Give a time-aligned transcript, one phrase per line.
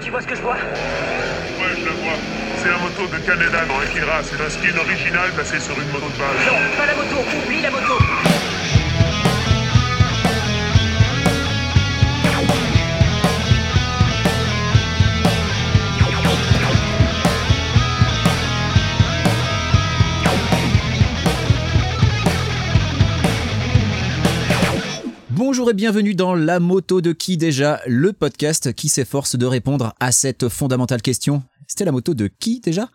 [0.00, 0.54] Tu vois ce que je vois?
[0.54, 2.16] Ouais, je la vois.
[2.62, 4.22] C'est la moto de Canada dans Akira.
[4.22, 6.46] C'est un skin original placé sur une moto de base.
[6.46, 7.98] Non, pas la moto, oublie la moto
[25.66, 29.94] Bonjour et bienvenue dans La moto de qui déjà, le podcast qui s'efforce de répondre
[29.98, 31.42] à cette fondamentale question.
[31.66, 32.88] C'était la moto de qui déjà?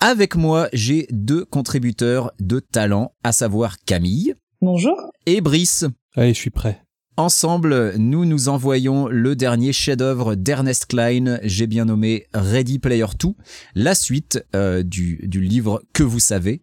[0.00, 4.96] Avec moi, j'ai deux contributeurs de talent, à savoir Camille Bonjour.
[5.26, 5.84] et Brice.
[6.16, 6.82] Allez, je suis prêt.
[7.16, 13.28] Ensemble, nous nous envoyons le dernier chef-d'œuvre d'Ernest Klein, j'ai bien nommé Ready Player 2,
[13.76, 16.62] la suite euh, du, du livre que vous savez.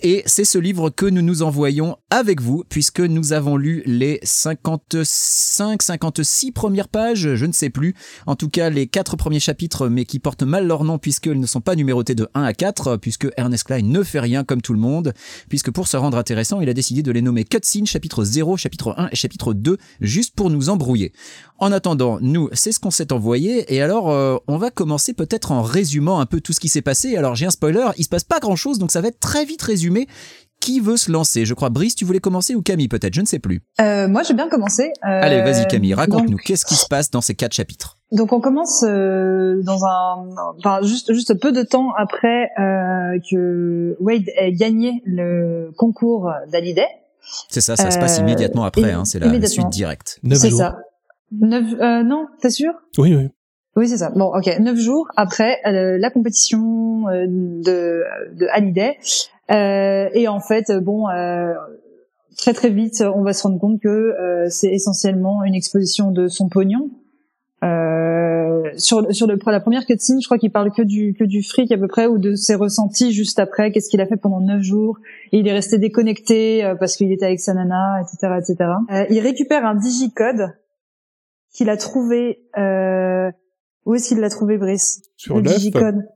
[0.00, 4.20] Et c'est ce livre que nous nous envoyons avec vous, puisque nous avons lu les
[4.22, 7.96] 55, 56 premières pages, je ne sais plus.
[8.24, 11.46] En tout cas, les quatre premiers chapitres, mais qui portent mal leur nom, puisqu'ils ne
[11.46, 14.72] sont pas numérotés de 1 à 4, puisque Ernest Klein ne fait rien comme tout
[14.72, 15.14] le monde,
[15.48, 18.94] puisque pour se rendre intéressant, il a décidé de les nommer Cutscene, chapitre 0, chapitre
[18.96, 21.12] 1 et chapitre 2, juste pour nous embrouiller.
[21.58, 25.50] En attendant, nous, c'est ce qu'on s'est envoyé, et alors, euh, on va commencer peut-être
[25.50, 27.16] en résumant un peu tout ce qui s'est passé.
[27.16, 29.44] Alors, j'ai un spoiler, il se passe pas grand chose, donc ça va être très
[29.44, 29.87] vite résumé.
[30.60, 31.44] Qui veut se lancer?
[31.44, 33.60] Je crois, Brice, tu voulais commencer ou Camille peut-être, je ne sais plus.
[33.80, 34.90] Euh, moi, j'ai bien commencé.
[35.04, 37.96] Euh, Allez, vas-y Camille, raconte-nous, donc- qu'est-ce qui se passe dans ces quatre chapitres?
[38.10, 40.26] Donc, on commence euh, dans un,
[40.58, 46.88] enfin, juste juste peu de temps après euh, que Wade ait gagné le concours d'Hallyday.
[47.48, 50.18] C'est ça, ça se passe immédiatement après, hein, c'est la suite directe.
[50.24, 50.58] Neuf C'est jours.
[50.58, 50.78] ça.
[51.30, 52.72] Neuf, euh, non, t'es sûr?
[52.98, 53.28] Oui, oui.
[53.76, 54.10] Oui, c'est ça.
[54.10, 54.58] Bon, ok.
[54.58, 58.02] Neuf jours après euh, la compétition euh, de,
[58.34, 58.96] de Hallyday.
[59.50, 61.54] Euh, et en fait, euh, bon, euh,
[62.36, 66.28] très très vite, on va se rendre compte que euh, c'est essentiellement une exposition de
[66.28, 66.90] son pognon.
[67.64, 71.42] Euh, sur sur le, la première cutscene, je crois qu'il parle que du que du
[71.42, 73.72] fric à peu près ou de ses ressentis juste après.
[73.72, 74.98] Qu'est-ce qu'il a fait pendant neuf jours
[75.32, 78.70] Et il est resté déconnecté euh, parce qu'il était avec sa nana, etc., etc.
[78.92, 80.56] Euh, il récupère un digicode
[81.52, 82.40] qu'il a trouvé.
[82.56, 83.30] Euh,
[83.84, 86.06] où est-ce qu'il l'a trouvé, Brice Sur Le digicode?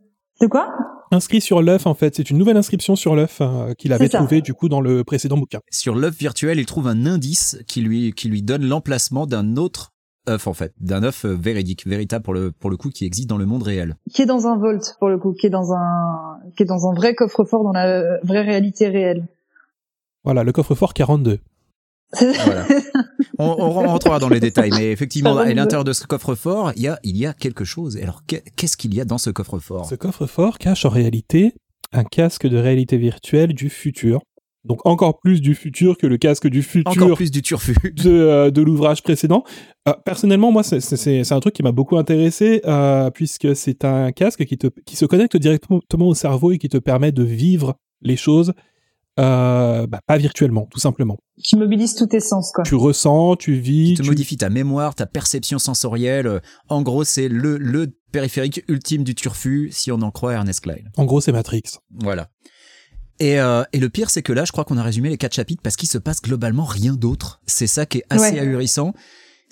[0.43, 0.69] De quoi?
[1.13, 2.17] Inscrit sur l'œuf, en fait.
[2.17, 5.39] C'est une nouvelle inscription sur l'œuf euh, qu'il avait trouvé, du coup, dans le précédent
[5.39, 5.61] bouquin.
[5.71, 9.93] Sur l'œuf virtuel, il trouve un indice qui lui, qui lui donne l'emplacement d'un autre
[10.29, 13.29] œuf en fait, d'un œuf euh, véridique, véritable pour le, pour le coup qui existe
[13.29, 13.97] dans le monde réel.
[14.13, 16.89] Qui est dans un vault pour le coup, qui est dans un qui est dans
[16.89, 19.27] un vrai coffre-fort dans la vraie réalité réelle.
[20.25, 21.39] Voilà, le coffre-fort 42.
[22.21, 22.67] Voilà.
[23.39, 26.89] On, on rentrera dans les détails, mais effectivement, à l'intérieur de ce coffre-fort, il y
[26.89, 27.97] a, il y a quelque chose.
[27.97, 29.87] Alors, qu'est- qu'est-ce qu'il y a dans ce coffre-fort?
[29.87, 31.55] Ce coffre-fort cache en réalité
[31.93, 34.21] un casque de réalité virtuelle du futur.
[34.65, 37.75] Donc encore plus du futur que le casque du Encore futur plus du turfu.
[37.83, 39.43] de, euh, de l'ouvrage précédent.
[39.89, 44.45] Euh, personnellement, moi, c'est- un truc qui m'a beaucoup intéressé, euh, puisque c'est un casque
[44.45, 48.17] qui, te, qui se connecte directement au cerveau et qui te permet de vivre les
[48.17, 48.53] choses,
[49.21, 51.19] euh, bah, pas virtuellement, tout simplement.
[51.43, 52.65] qui mobilise tous tes sens quoi.
[52.65, 56.41] Tu ressens, tu vis, te tu- modifie ta mémoire, ta perception sensorielle.
[56.69, 60.77] En gros, c'est le, le périphérique ultime du turfu, si on en croit Ernest Klein.
[60.97, 61.63] En gros, c'est Matrix.
[62.01, 62.29] Voilà.
[63.21, 65.35] Et, euh, et le pire, c'est que là, je crois qu'on a résumé les quatre
[65.35, 67.41] chapitres parce qu'il se passe globalement rien d'autre.
[67.47, 68.41] C'est ça qui est assez Ouais.
[68.41, 68.95] ahurissant.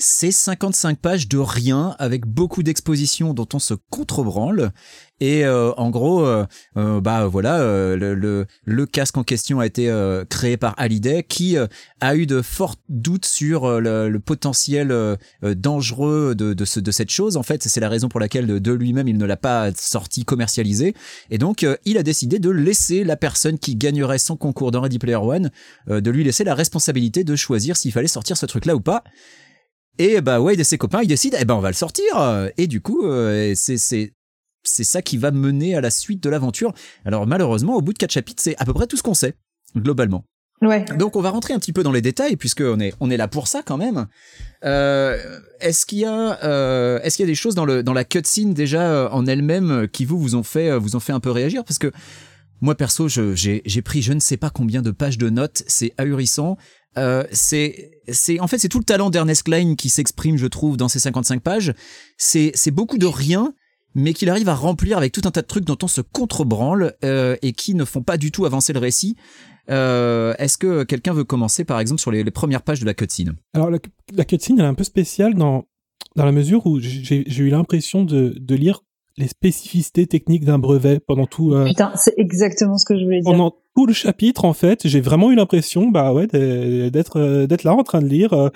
[0.03, 4.73] C'est 55 pages de rien avec beaucoup d'expositions dont on se contrebranle.
[5.21, 6.47] Et euh, en gros, euh,
[6.79, 10.73] euh, bah voilà, euh, le, le, le casque en question a été euh, créé par
[10.79, 11.67] Hallyday qui euh,
[12.01, 17.11] a eu de forts doutes sur le, le potentiel dangereux de, de, ce, de cette
[17.11, 17.37] chose.
[17.37, 20.25] En fait, c'est la raison pour laquelle de, de lui-même il ne l'a pas sorti
[20.25, 20.95] commercialisé.
[21.29, 24.99] Et donc, il a décidé de laisser la personne qui gagnerait son concours dans Ready
[24.99, 25.51] Player One,
[25.89, 29.05] de lui laisser la responsabilité de choisir s'il fallait sortir ce truc-là ou pas.
[30.01, 32.49] Et bah Wade et ses copains, ils décident, eh ben on va le sortir.
[32.57, 34.15] Et du coup, euh, c'est c'est
[34.63, 36.73] c'est ça qui va mener à la suite de l'aventure.
[37.05, 39.35] Alors malheureusement, au bout de quatre chapitres, c'est à peu près tout ce qu'on sait
[39.77, 40.25] globalement.
[40.63, 40.87] Ouais.
[40.97, 43.19] Donc on va rentrer un petit peu dans les détails puisque on est on est
[43.19, 44.07] là pour ça quand même.
[44.65, 47.93] Euh, est-ce qu'il y a euh, est-ce qu'il y a des choses dans le dans
[47.93, 51.31] la cutscene déjà en elle-même qui vous vous ont fait vous ont fait un peu
[51.31, 51.63] réagir?
[51.63, 51.93] Parce que
[52.63, 56.57] moi perso j'ai pris je ne sais pas combien de pages de notes c'est ahurissant.
[56.99, 60.77] Euh, c'est c'est en fait c'est tout le talent d'Ernest Klein qui s'exprime je trouve
[60.77, 61.73] dans ces 55 pages.
[62.19, 63.55] C'est c'est beaucoup de rien
[63.95, 66.95] mais qu'il arrive à remplir avec tout un tas de trucs dont on se contrebranle
[67.05, 69.17] euh, et qui ne font pas du tout avancer le récit.
[69.69, 72.95] Euh, Est-ce que quelqu'un veut commencer, par exemple, sur les, les premières pages de la
[72.95, 73.35] cutscene?
[73.53, 73.79] Alors, la,
[74.15, 75.65] la cutscene, elle est un peu spéciale dans,
[76.17, 78.83] dans la mesure où j'ai j'ai eu l'impression de, de lire
[79.17, 81.53] les spécificités techniques d'un brevet pendant tout.
[81.53, 83.31] Euh, Putain, c'est exactement ce que je voulais dire.
[83.31, 87.65] Pendant tout le chapitre, en fait, j'ai vraiment eu l'impression, bah ouais, d'être euh, d'être
[87.65, 88.35] là en train de lire.
[88.35, 88.51] Euh,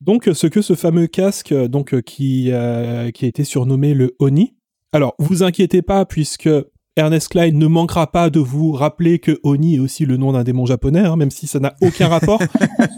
[0.00, 4.54] donc, ce que ce fameux casque, donc qui qui a été surnommé le Oni.
[4.92, 6.48] Alors, vous inquiétez pas, puisque
[6.94, 10.44] Ernest Klein ne manquera pas de vous rappeler que Oni est aussi le nom d'un
[10.44, 12.40] démon japonais, hein, même si ça n'a aucun rapport.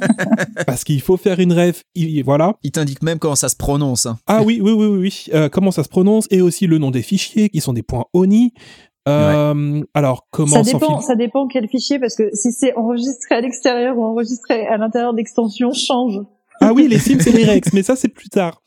[0.67, 1.83] Parce qu'il faut faire une rêve,
[2.25, 2.57] voilà.
[2.63, 4.05] Il t'indique même comment ça se prononce.
[4.05, 4.19] Hein.
[4.27, 5.25] Ah oui, oui, oui, oui, oui.
[5.35, 8.05] Euh, comment ça se prononce, et aussi le nom des fichiers, qui sont des points
[8.13, 8.53] Oni.
[9.11, 13.41] Euh, Alors, comment ça dépend, ça dépend quel fichier, parce que si c'est enregistré à
[13.41, 16.21] l'extérieur ou enregistré à l'intérieur d'extension, change.
[16.61, 18.61] Ah oui, les Sims et les Rex, mais ça c'est plus tard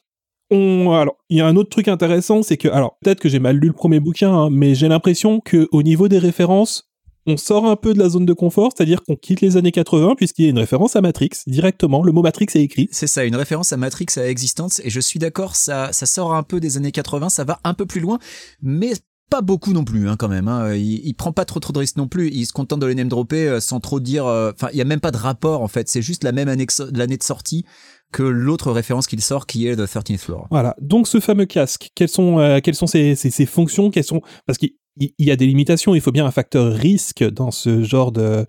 [0.54, 3.58] alors, il y a un autre truc intéressant, c'est que, alors, peut-être que j'ai mal
[3.58, 6.90] lu le premier bouquin, hein, mais j'ai l'impression que au niveau des références,
[7.26, 10.16] on sort un peu de la zone de confort, c'est-à-dire qu'on quitte les années 80
[10.16, 12.04] puisqu'il y a une référence à Matrix directement.
[12.04, 12.90] Le mot Matrix est écrit.
[12.92, 14.82] C'est ça, une référence à Matrix à Existence.
[14.84, 17.74] Et je suis d'accord, ça, ça sort un peu des années 80, ça va un
[17.74, 18.20] peu plus loin,
[18.62, 18.92] mais
[19.30, 20.48] pas beaucoup non plus hein, quand même.
[20.48, 20.76] Hein.
[20.76, 22.30] Il, prend pas trop trop de risques non plus.
[22.30, 24.26] Il se contente de les name dropper euh, sans trop dire.
[24.26, 25.90] Euh, enfin, il y a même pas de rapport en fait.
[25.90, 27.66] C'est juste la même année l'année de sortie
[28.14, 30.48] que l'autre référence qu'il sort qui est The 13th Floor.
[30.52, 30.76] Voilà.
[30.80, 33.90] Donc ce fameux casque, quelles sont, euh, quelles sont ses, ses, fonctions?
[33.90, 34.22] Quelles sont...
[34.46, 38.12] Parce qu'il y a des limitations, il faut bien un facteur risque dans ce genre
[38.12, 38.46] de...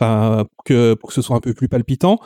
[0.00, 2.18] Enfin, que, pour que ce soit un peu plus palpitant.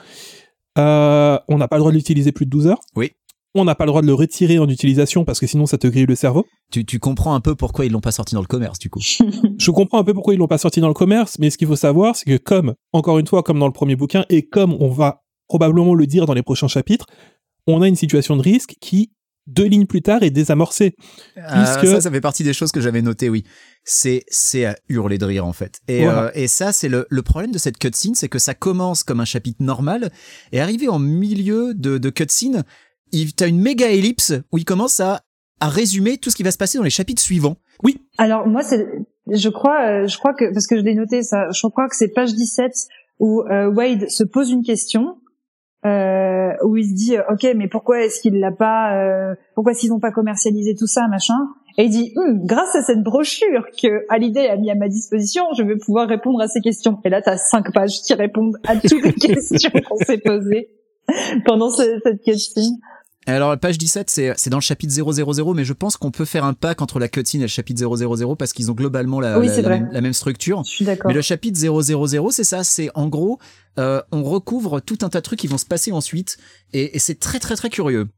[0.79, 2.81] Euh, on n'a pas le droit de l'utiliser plus de 12 heures.
[2.97, 3.13] Oui.
[3.55, 5.87] On n'a pas le droit de le retirer en utilisation parce que sinon ça te
[5.87, 6.47] grille le cerveau.
[6.71, 9.01] Tu, tu comprends un peu pourquoi ils l'ont pas sorti dans le commerce du coup.
[9.59, 11.67] Je comprends un peu pourquoi ils l'ont pas sorti dans le commerce, mais ce qu'il
[11.67, 14.77] faut savoir, c'est que comme, encore une fois, comme dans le premier bouquin, et comme
[14.81, 17.07] on va probablement le dire dans les prochains chapitres,
[17.67, 19.13] on a une situation de risque qui,
[19.47, 20.95] deux lignes plus tard, est désamorcée.
[21.39, 23.45] Euh, ça, ça fait partie des choses que j'avais notées, oui.
[23.85, 25.81] C'est, c'est à hurler de rire, en fait.
[25.89, 29.03] Et, euh, et ça, c'est le, le problème de cette cutscene, c'est que ça commence
[29.03, 30.11] comme un chapitre normal,
[30.53, 32.65] et arrivé en milieu de, de cutscene,
[33.37, 35.23] t'as une méga ellipse où il commence à,
[35.61, 37.57] à résumer tout ce qui va se passer dans les chapitres suivants.
[37.83, 38.03] Oui.
[38.19, 38.87] Alors, moi, c'est,
[39.31, 41.97] je crois, euh, je crois que, parce que je l'ai noté, ça, je crois que
[41.97, 42.73] c'est page 17
[43.21, 45.17] où Wade se pose une question
[45.87, 49.91] euh, où il se dit ok mais pourquoi est-ce qu'il l'a pas euh, pourquoi qu'ils
[49.91, 51.39] n'ont pas commercialisé tout ça machin?
[51.77, 55.45] Et il dit hum, grâce à cette brochure que Hallyday a mis à ma disposition
[55.57, 58.57] je vais pouvoir répondre à ces questions et là tu as cinq pages qui répondent
[58.67, 60.69] à toutes les questions qu'on s'est posées
[61.47, 62.63] pendant cette question
[63.33, 66.55] alors, page 17, c'est dans le chapitre 000, mais je pense qu'on peut faire un
[66.55, 70.13] pack entre la cutscene et le chapitre 000 parce qu'ils ont globalement la, la, même,
[70.13, 70.63] structure.
[70.65, 71.09] Je suis d'accord.
[71.09, 73.39] Mais le chapitre 000, c'est ça, c'est en gros,
[73.79, 76.39] euh, on recouvre tout un tas de trucs qui vont se passer ensuite,
[76.73, 78.09] et, et c'est très très très curieux.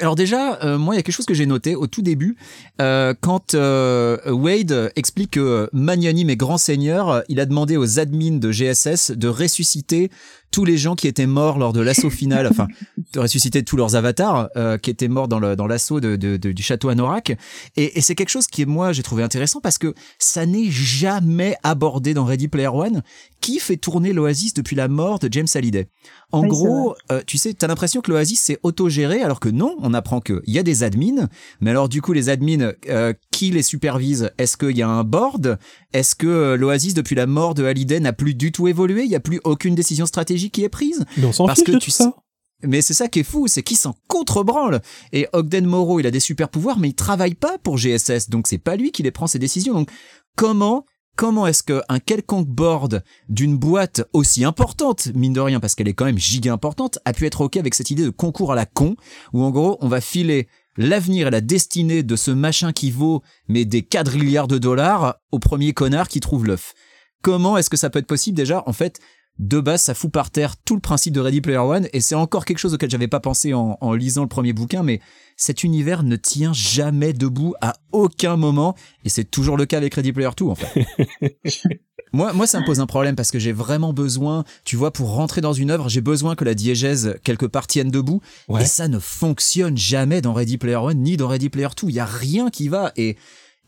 [0.00, 2.36] Alors déjà, euh, moi, il y a quelque chose que j'ai noté au tout début,
[2.80, 8.36] euh, quand euh, Wade explique que magnanime et grand seigneur, il a demandé aux admins
[8.36, 10.10] de GSS de ressusciter
[10.50, 12.66] tous les gens qui étaient morts lors de l'assaut final, enfin,
[13.12, 16.36] de ressusciter tous leurs avatars euh, qui étaient morts dans le dans l'assaut de, de,
[16.36, 17.36] du château Anorak.
[17.76, 21.56] Et, et c'est quelque chose qui, moi, j'ai trouvé intéressant parce que ça n'est jamais
[21.62, 23.02] abordé dans Ready Player One.
[23.40, 25.86] Qui fait tourner l'Oasis depuis la mort de James Hallyday
[26.32, 29.94] En gros, euh, tu sais, t'as l'impression que l'Oasis c'est autogéré, alors que non, on
[29.94, 31.28] apprend qu'il y a des admins.
[31.60, 34.30] Mais alors, du coup, les admins, euh, qui les supervise?
[34.38, 35.58] Est-ce qu'il y a un board?
[35.92, 39.04] Est-ce que l'Oasis, depuis la mort de Hallyday, n'a plus du tout évolué?
[39.04, 40.37] Il n'y a plus aucune décision stratégique?
[40.38, 41.04] Qui est prise.
[41.16, 42.14] Mais on s'en Parce que tu ça.
[42.62, 44.80] Mais c'est ça qui est fou, c'est qu'il s'en contrebranle.
[45.12, 48.48] Et Ogden Morrow, il a des super pouvoirs, mais il travaille pas pour GSS, donc
[48.48, 49.74] c'est pas lui qui les prend ses décisions.
[49.74, 49.90] Donc
[50.36, 50.84] comment
[51.18, 55.92] comment est-ce qu'un quelconque board d'une boîte aussi importante, mine de rien, parce qu'elle est
[55.92, 58.66] quand même giga importante, a pu être ok avec cette idée de concours à la
[58.66, 58.94] con,
[59.32, 60.46] où en gros on va filer
[60.76, 65.40] l'avenir et la destinée de ce machin qui vaut mais des quadrilliards de dollars au
[65.40, 66.72] premier connard qui trouve l'œuf.
[67.20, 69.00] Comment est-ce que ça peut être possible déjà En fait,
[69.38, 72.14] de base, ça fout par terre tout le principe de Ready Player One, et c'est
[72.14, 75.00] encore quelque chose auquel j'avais pas pensé en, lisant le premier bouquin, mais
[75.36, 79.94] cet univers ne tient jamais debout à aucun moment, et c'est toujours le cas avec
[79.94, 80.86] Ready Player 2, en fait.
[82.12, 85.14] moi, moi, ça me pose un problème parce que j'ai vraiment besoin, tu vois, pour
[85.14, 88.20] rentrer dans une œuvre, j'ai besoin que la diégèse quelque part tienne debout,
[88.58, 91.88] et ça ne fonctionne jamais dans Ready Player One ni dans Ready Player 2.
[91.88, 93.16] Il y a rien qui va, et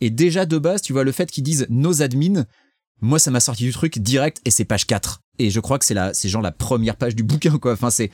[0.01, 2.47] et déjà de base, tu vois, le fait qu'ils disent nos admins,
[3.01, 5.85] moi ça m'a sorti du truc direct et c'est page 4 et je crois que
[5.85, 8.11] c'est la c'est genre la première page du bouquin quoi enfin c'est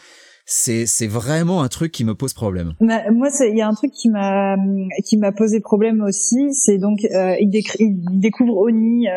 [0.48, 2.74] c'est c'est vraiment un truc qui me pose problème.
[2.80, 4.56] Bah, moi, il y a un truc qui m'a
[5.04, 9.12] qui m'a posé problème aussi, c'est donc euh, il, il, découvre Oni euh,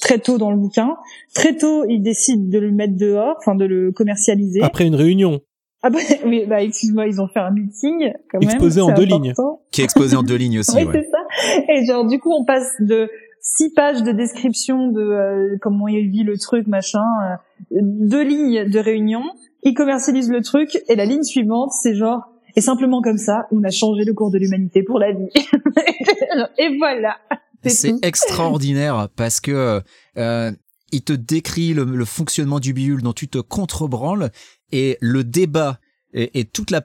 [0.00, 0.96] très tôt dans le bouquin.
[1.34, 4.60] Très tôt, il décide de le mettre dehors, enfin de le commercialiser.
[4.62, 5.40] Après une réunion.
[5.82, 9.32] Ah bah oui, bah excuse-moi, ils ont fait un meeting quand exposé en deux lignes.
[9.70, 10.76] Qui est exposé en deux lignes aussi.
[10.76, 11.72] oui, c'est ça.
[11.72, 13.08] Et genre du coup, on passe de
[13.44, 18.68] six pages de description de euh, comment il vit le truc, machin, euh, deux lignes
[18.68, 19.22] de réunion.
[19.62, 22.22] Il commercialise le truc et la ligne suivante, c'est genre
[22.56, 25.28] Et simplement comme ça, on a changé le cours de l'humanité pour la vie.
[26.58, 27.18] et voilà.
[27.66, 29.82] C'est extraordinaire parce que
[30.16, 30.52] euh,
[30.92, 34.30] il te décrit le, le fonctionnement du bidule dont tu te contrebranles
[34.72, 35.78] et le débat
[36.12, 36.82] et, et toute la,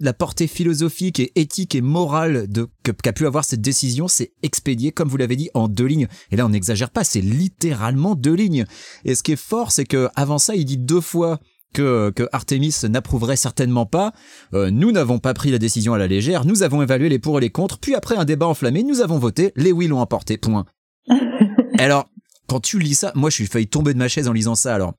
[0.00, 4.92] la portée philosophique et éthique et morale de qu'a pu avoir cette décision, c'est expédié
[4.92, 6.08] comme vous l'avez dit en deux lignes.
[6.30, 8.66] Et là, on n'exagère pas, c'est littéralement deux lignes.
[9.04, 11.40] Et ce qui est fort, c'est que avant ça, il dit deux fois
[11.72, 14.12] que, que Artemis n'approuverait certainement pas.
[14.52, 17.38] Euh, nous n'avons pas pris la décision à la légère, nous avons évalué les pour
[17.38, 20.36] et les contre, puis après un débat enflammé, nous avons voté, les oui l'ont emporté,
[20.36, 20.66] point.
[21.78, 22.10] Alors,
[22.46, 24.74] quand tu lis ça, moi je suis failli tomber de ma chaise en lisant ça.
[24.74, 24.94] Alors,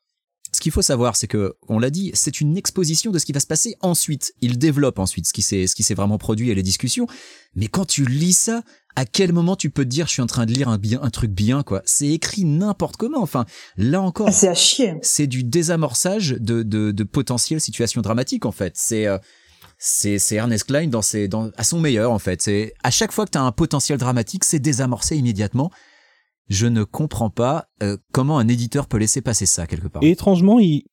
[0.53, 3.31] ce qu'il faut savoir, c'est que, on l'a dit, c'est une exposition de ce qui
[3.33, 4.33] va se passer ensuite.
[4.41, 7.07] Il développe ensuite ce qui s'est, ce qui s'est vraiment produit et les discussions.
[7.55, 8.62] Mais quand tu lis ça,
[8.95, 11.00] à quel moment tu peux te dire, je suis en train de lire un bien,
[11.01, 11.81] un truc bien, quoi?
[11.86, 13.22] C'est écrit n'importe comment.
[13.22, 13.45] Enfin,
[13.77, 14.93] là encore, Ah, c'est à chier.
[15.01, 18.74] c'est du désamorçage de, de, de potentielles situations dramatiques en fait.
[18.75, 19.17] C'est euh,
[19.79, 22.41] c'est c'est Ernest Klein dans ses dans à son meilleur en fait.
[22.43, 25.72] C'est à chaque fois que tu as un potentiel dramatique, c'est désamorcé immédiatement.
[26.50, 30.04] Je ne comprends pas euh, comment un éditeur peut laisser passer ça quelque part.
[30.04, 30.84] Et étrangement, il,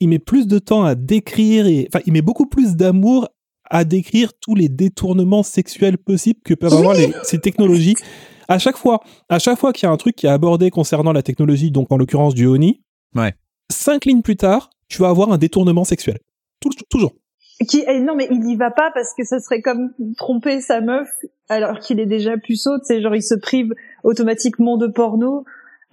[0.00, 3.28] il met plus de temps à décrire, et, enfin, il met beaucoup plus d'amour
[3.70, 7.96] à décrire tous les détournements sexuels possibles que peuvent avoir les- ces technologies.
[8.48, 11.12] À chaque fois, à chaque fois qu'il y a un truc qui est abordé concernant
[11.12, 12.82] la technologie, donc en l'occurrence du Oni,
[13.14, 13.34] Ouais.
[13.72, 16.18] cinq lignes plus tard, tu vas avoir un détournement sexuel.
[16.60, 17.12] Tou- toujours.
[17.68, 20.80] Qui, eh, non, mais il y va pas parce que ça serait comme tromper sa
[20.80, 21.08] meuf
[21.48, 22.78] alors qu'il est déjà puceau.
[22.78, 23.72] Tu sais, genre il se prive
[24.04, 25.44] automatiquement de porno.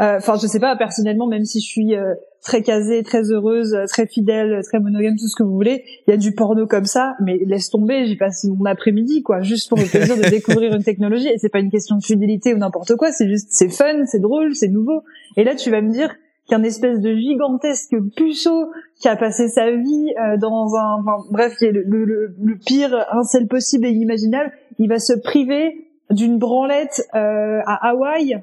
[0.02, 3.74] Euh, Enfin, je sais pas personnellement, même si je suis euh, très casée, très heureuse,
[3.76, 6.66] euh, très fidèle, très monogame, tout ce que vous voulez, il y a du porno
[6.66, 7.16] comme ça.
[7.24, 10.84] Mais laisse tomber, j'y passe mon après-midi, quoi, juste pour le plaisir de découvrir une
[10.84, 11.28] technologie.
[11.30, 13.12] Et c'est pas une question de fidélité ou n'importe quoi.
[13.12, 15.04] C'est juste, c'est fun, c'est drôle, c'est nouveau.
[15.38, 16.10] Et là, tu vas me dire
[16.50, 18.70] qu'un espèce de gigantesque puceau
[19.00, 22.36] qui a passé sa vie euh, dans un, enfin, bref, qui est le, le, le-
[22.44, 28.36] le pire incel possible et inimaginable, il va se priver d'une branlette euh, à Hawaï.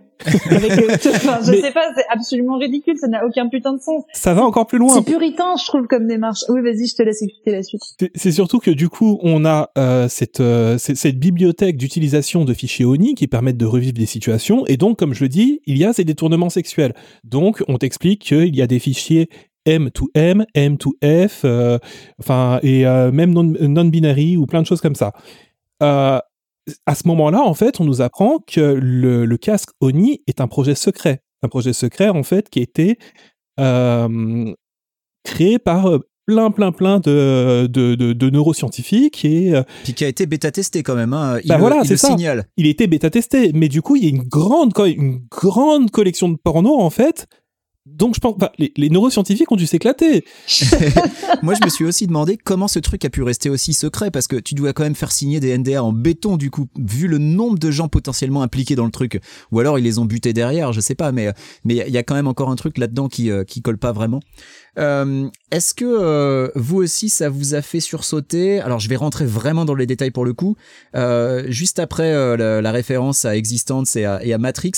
[0.50, 3.80] Avec, euh, enfin, je Mais- sais pas, c'est absolument ridicule, ça n'a aucun putain de
[3.80, 4.02] sens.
[4.12, 4.88] Ça va encore plus loin.
[4.94, 6.40] C'est puritain, je trouve, comme démarche.
[6.49, 7.82] Oui, vas-y, je te laisse expliquer la suite.
[8.14, 10.40] C'est- surtout que du coup, on a euh, cette,
[11.18, 14.66] bibliothèque d'utilisation de fichiers ONI qui permettent de revivre des situations.
[14.66, 16.94] Et donc, comme je le dis, il y a ces détournements sexuels.
[17.25, 19.28] Donc, on t'explique qu'il y a des fichiers
[19.66, 21.44] M to M, M to F,
[22.18, 25.12] enfin, et même non- non-binary ou plein de choses comme ça.
[25.82, 26.18] Euh,
[26.87, 30.46] à ce moment-là, en fait, on nous apprend que le, le casque ONI est un
[30.49, 31.22] projet secret.
[31.42, 32.99] Un projet secret, en fait, qui a été
[33.58, 34.52] euh,
[35.25, 40.04] créé par euh, plein, plein, plein de, de, de, de neuroscientifiques et euh, Puis qui
[40.04, 41.12] a été bêta testé quand même.
[41.12, 41.38] Hein.
[41.42, 42.08] Il, Bah le- voilà, il c'est le ça.
[42.08, 42.44] signale.
[42.56, 43.52] il a été bêta-testé.
[43.54, 47.26] Mais du coup, il y a une grande, une grande collection de porno, en fait.
[47.97, 50.25] Donc, je pense, enfin, les, les neuroscientifiques ont dû s'éclater.
[51.42, 54.26] Moi, je me suis aussi demandé comment ce truc a pu rester aussi secret parce
[54.26, 57.18] que tu dois quand même faire signer des NDA en béton du coup, vu le
[57.18, 59.20] nombre de gens potentiellement impliqués dans le truc.
[59.52, 61.32] Ou alors ils les ont butés derrière, je sais pas, mais
[61.64, 63.92] mais il y a quand même encore un truc là-dedans qui euh, qui colle pas
[63.92, 64.20] vraiment.
[64.79, 68.61] Euh, Est-ce que euh, vous aussi ça vous a fait sursauter?
[68.61, 70.57] Alors je vais rentrer vraiment dans les détails pour le coup.
[70.95, 74.73] Euh, juste après euh, la, référence à Existence et à, Matrix,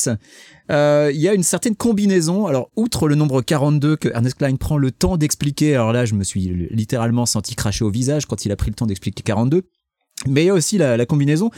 [0.71, 2.47] euh, il y a une certaine combinaison.
[2.47, 6.15] Alors outre le nombre 42 que Ernest Klein prend le temps d'expliquer, alors là je
[6.15, 9.63] me suis littéralement senti cracher au visage quand il a pris le temps d'expliquer 42.
[10.29, 11.51] Mais il y a aussi la combinaison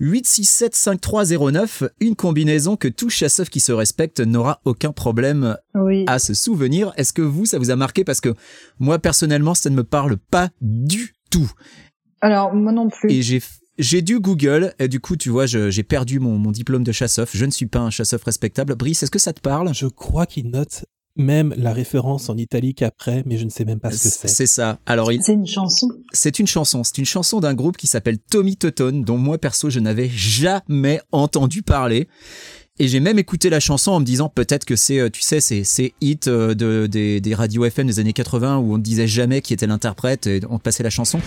[0.00, 6.04] 8675309, une combinaison que tout chasseur qui se respecte n'aura aucun problème Oui.
[6.06, 6.92] à se souvenir.
[6.96, 8.04] Est-ce que vous, ça vous a marqué?
[8.04, 8.34] Parce que
[8.78, 11.50] moi, personnellement, ça ne me parle pas du tout.
[12.20, 13.10] Alors, moi non plus.
[13.12, 13.40] Et j'ai
[13.78, 17.30] j'ai dû Google, et du coup, tu vois, j'ai perdu mon, mon diplôme de chasseuf.
[17.34, 18.74] Je ne suis pas un chasseur respectable.
[18.74, 19.72] Brice, est-ce que ça te parle?
[19.74, 20.84] Je crois qu'il note
[21.16, 24.28] même la référence en italique après, mais je ne sais même pas ce que c'est.
[24.28, 24.78] C'est ça.
[24.86, 25.88] Alors, il, C'est une chanson.
[26.12, 26.84] c'est une chanson.
[26.84, 31.00] C'est une chanson d'un groupe qui s'appelle Tommy Tutton, dont moi perso je n'avais jamais
[31.12, 32.08] entendu parler.
[32.78, 35.40] Et j'ai même écouté la chanson en me disant peut-être que c'est, euh, tu sais,
[35.40, 38.82] c'est ces hits euh, de, des, des radios FM des années 80 où on ne
[38.82, 41.20] disait jamais qui était l'interprète et on passait la chanson.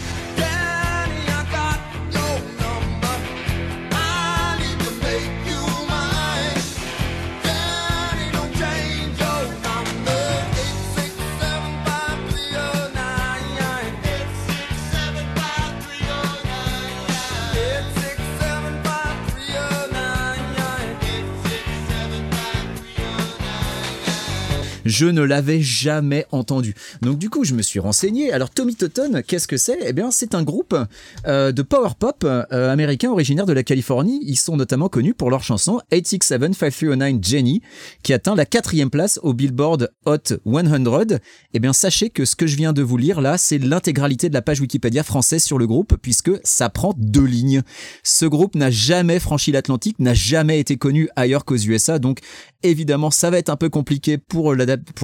[24.96, 26.76] Je ne l'avais jamais entendu.
[27.02, 28.32] Donc du coup, je me suis renseigné.
[28.32, 29.80] Alors Tommy Totten, qu'est-ce que c'est?
[29.84, 30.78] Eh bien, c'est un groupe
[31.26, 34.20] euh, de power pop euh, américain originaire de la Californie.
[34.24, 37.64] Ils sont notamment connus pour leur chanson 867-5309 Jenny,
[38.04, 41.18] qui atteint la quatrième place au Billboard Hot 100.
[41.56, 44.36] Eh bien, sachez que ce que je viens de vous lire là, c'est l'intégralité de
[44.36, 47.64] la page Wikipédia française sur le groupe, puisque ça prend deux lignes.
[48.04, 52.20] Ce groupe n'a jamais franchi l'Atlantique, n'a jamais été connu ailleurs qu'aux USA, donc
[52.62, 54.54] évidemment, ça va être un peu compliqué pour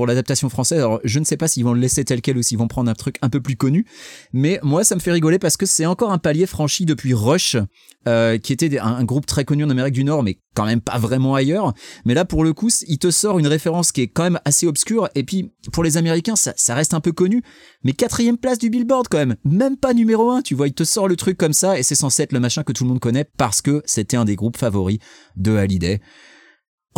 [0.06, 0.80] l'adaptation française.
[0.80, 2.90] Alors, je ne sais pas s'ils vont le laisser tel quel ou s'ils vont prendre
[2.90, 3.86] un truc un peu plus connu,
[4.34, 7.58] mais moi, ça me fait rigoler parce que c'est encore un palier franchi depuis Rush,
[8.08, 10.98] euh, qui était un, groupe très connu en Amérique du Nord, mais quand même pas
[10.98, 11.74] vraiment ailleurs.
[12.06, 14.68] Mais là, pour le coup, il te sort une référence qui est quand même assez
[14.68, 15.10] obscure.
[15.16, 17.44] Et puis, pour les Américains, ça, ça reste un peu connu.
[17.84, 20.42] Mais quatrième place du Billboard quand même, même pas numéro un.
[20.42, 22.64] Tu vois, il te sort le truc comme ça, et c'est censé être le machin
[22.64, 25.00] que tout le monde connaît parce que c'était un des groupes favoris
[25.36, 26.00] de Hallyday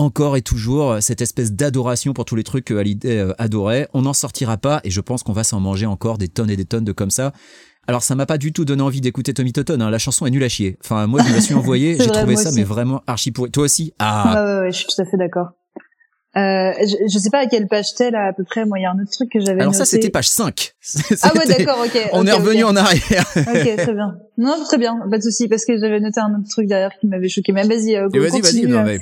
[0.01, 3.87] encore et toujours cette espèce d'adoration pour tous les trucs que Hallyday euh, adorait.
[3.93, 6.55] On n'en sortira pas et je pense qu'on va s'en manger encore des tonnes et
[6.55, 7.31] des tonnes de comme ça.
[7.87, 9.89] Alors ça m'a pas du tout donné envie d'écouter Tommy Totten, hein.
[9.89, 10.77] la chanson est nulle à chier.
[10.83, 13.51] Enfin moi je me suis envoyé, j'ai trouvé ça mais vraiment archi pourri.
[13.51, 13.93] Toi aussi?
[13.99, 15.49] Ah ouais, ouais, ouais, je suis tout à fait d'accord.
[16.37, 18.63] Euh, je, je, sais pas à quelle page t'es là à peu près.
[18.63, 19.59] Moi, il y a un autre truc que j'avais.
[19.59, 20.73] Alors ça, c'était page 5.
[21.23, 22.09] Ah ouais, d'accord, ok.
[22.13, 23.25] On est revenu en arrière.
[23.35, 24.17] ok, très bien.
[24.37, 27.07] Non, très bien, pas de souci, parce que j'avais noté un autre truc derrière qui
[27.07, 27.51] m'avait choqué.
[27.51, 28.65] Mais vas-y, euh, vas-y, vas-y.
[28.65, 28.99] Non, mais...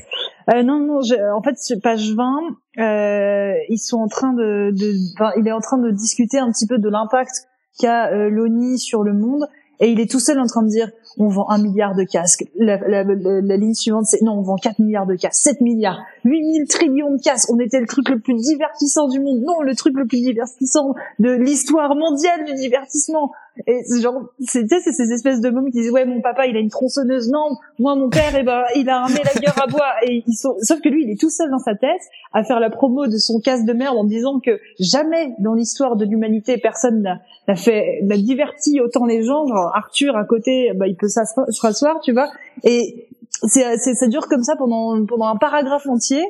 [0.54, 1.00] euh, non, non.
[1.36, 2.38] En fait, page 20,
[2.80, 6.52] euh, ils sont en train de, de enfin, il est en train de discuter un
[6.52, 7.48] petit peu de l'impact
[7.80, 9.46] qu'a euh, l'ONI sur le monde,
[9.80, 12.46] et il est tout seul en train de dire on vend un milliard de casques.
[12.56, 16.00] La, la, la, ligne suivante, c'est non, on vend 4 milliards de casques, 7 milliards,
[16.24, 17.50] 8000 trillions de casques.
[17.52, 19.42] On était le truc le plus divertissant du monde.
[19.42, 23.32] Non, le truc le plus divertissant de l'histoire mondiale du divertissement.
[23.68, 26.60] Et genre, c'est c'est ces espèces de mômes qui disent ouais, mon papa, il a
[26.60, 27.30] une tronçonneuse.
[27.30, 29.92] Non, moi, mon père, eh ben, il a un gueule à bois.
[30.08, 32.02] Et ils sont, sauf que lui, il est tout seul dans sa tête
[32.34, 35.96] à faire la promo de son casque de merde en disant que jamais dans l'histoire
[35.96, 37.02] de l'humanité, personne
[37.48, 39.46] n'a fait, n'a diverti autant les gens.
[39.48, 42.30] Genre Arthur à côté, bah, il peut s'asseoir, tu vois.
[42.64, 43.08] Et
[43.44, 46.24] c'est, ça dure comme ça pendant pendant un paragraphe entier.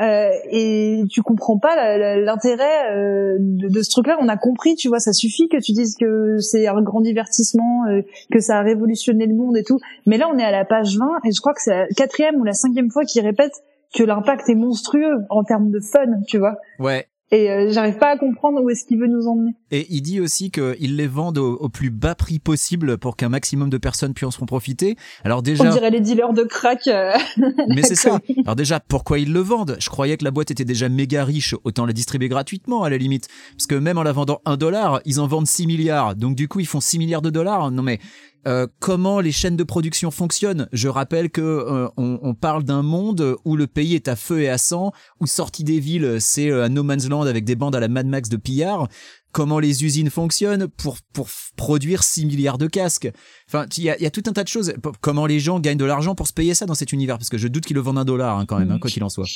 [0.00, 4.16] Euh, et tu comprends pas l'intérêt euh, de, ce truc-là.
[4.20, 7.84] On a compris, tu vois, ça suffit que tu dises que c'est un grand divertissement,
[7.88, 9.78] euh, que ça a révolutionné le monde et tout.
[10.06, 12.36] Mais là, on est à la page 20 et je crois que c'est la quatrième
[12.36, 13.52] ou la cinquième fois qu'il répète
[13.94, 16.56] que l'impact est monstrueux en termes de fun, tu vois.
[16.78, 19.54] Ouais, et euh, j'arrive pas à comprendre où est-ce qu'il veut nous emmener.
[19.70, 23.70] Et il dit aussi qu'ils les vendent au, plus bas prix possible pour qu'un maximum
[23.70, 24.96] de personnes puissent en profiter.
[25.24, 26.86] Alors déjà, on dirait les dealers de crack.
[26.88, 27.12] Euh,
[27.68, 28.20] mais c'est ça.
[28.44, 29.76] Alors déjà, pourquoi ils le vendent?
[29.80, 32.98] Je croyais que la boîte était déjà méga riche, autant la distribuer gratuitement à la
[32.98, 36.14] limite, parce que même en la vendant un dollar, ils en vendent 6 milliards.
[36.14, 37.70] Donc du coup, ils font 6 milliards de dollars.
[37.70, 37.98] Non mais
[38.46, 40.68] euh, comment les chaînes de production fonctionnent?
[40.72, 44.48] Je rappelle que euh, on, parle d'un monde où le pays est à feu et
[44.48, 47.76] à sang, où sortie des villes, c'est euh, un no man's land avec des bandes
[47.76, 48.88] à la Mad Max de pillards.
[49.30, 53.10] Comment les usines fonctionnent pour pour produire 6 milliards de casques?
[53.48, 54.74] Enfin, il y a, y a, tout un tas de choses.
[55.00, 57.18] Comment les gens gagnent de l'argent pour se payer ça dans cet univers?
[57.18, 59.04] Parce que je doute qu'ils le vendent un dollar hein, quand même, hein, quoi qu'il
[59.04, 59.26] en soit.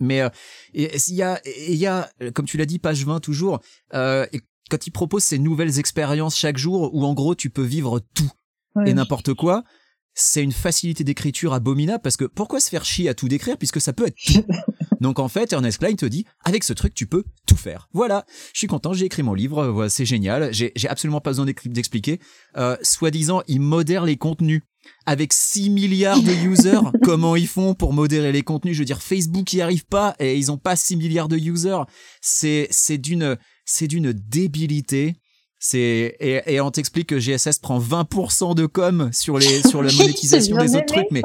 [0.00, 0.22] Mais
[0.74, 3.60] il y a, y a, comme tu l'as dit, page 20 toujours.
[3.94, 4.26] Euh,
[4.68, 8.30] quand il propose ces nouvelles expériences chaque jour où en gros tu peux vivre tout
[8.86, 9.64] et n'importe quoi,
[10.14, 13.80] c'est une facilité d'écriture abominable parce que pourquoi se faire chier à tout décrire puisque
[13.80, 14.44] ça peut être tout?
[15.00, 17.88] Donc en fait, Ernest Klein te dit, avec ce truc, tu peux tout faire.
[17.92, 21.46] Voilà, je suis content, j'ai écrit mon livre, voilà, c'est génial, j'ai absolument pas besoin
[21.46, 22.18] d'expliquer.
[22.56, 24.62] Euh, Soi-disant, il modère les contenus.
[25.04, 28.74] Avec 6 milliards de users, comment ils font pour modérer les contenus?
[28.74, 31.82] Je veux dire, Facebook y arrive pas et ils ont pas 6 milliards de users.
[32.22, 33.36] C'est d'une
[33.68, 35.16] c'est d'une débilité.
[35.60, 39.92] C'est et, et, on t'explique que GSS prend 20% de com sur les sur la
[39.92, 41.22] monétisation des autres trucs, mais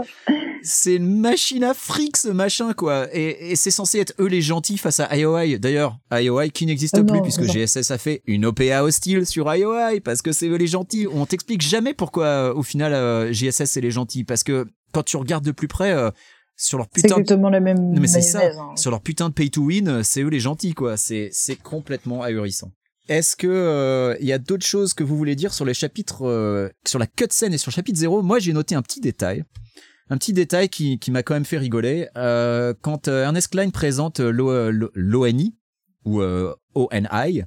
[0.64, 3.08] c'est une machine à fric ce machin quoi.
[3.16, 5.60] Et, et c'est censé être eux les gentils face à IOI.
[5.60, 10.02] D'ailleurs, IOI qui n'existe oh plus puisque GSS a fait une OPA hostile sur IOI
[10.04, 11.08] parce que c'est eux les gentils.
[11.08, 15.04] On t'explique jamais pourquoi euh, au final euh, GSS c'est les gentils parce que quand
[15.04, 15.92] tu regardes de plus près.
[15.92, 16.10] Euh,
[16.56, 18.42] sur leur putain exactement la même mais c'est ça.
[18.44, 18.76] hein.
[18.76, 20.98] sur leur putain de pay to win c'est eux les gentils quoi.
[20.98, 22.72] C'est c'est complètement ahurissant.
[23.10, 26.26] Est-ce que euh, il y a d'autres choses que vous voulez dire sur les chapitres,
[26.26, 29.44] euh, sur la cutscene et sur le chapitre 0 Moi, j'ai noté un petit détail,
[30.10, 32.08] un petit détail qui, qui m'a quand même fait rigoler.
[32.16, 35.54] Euh, quand Ernest Klein présente l'ONI
[36.06, 37.44] ou ONI,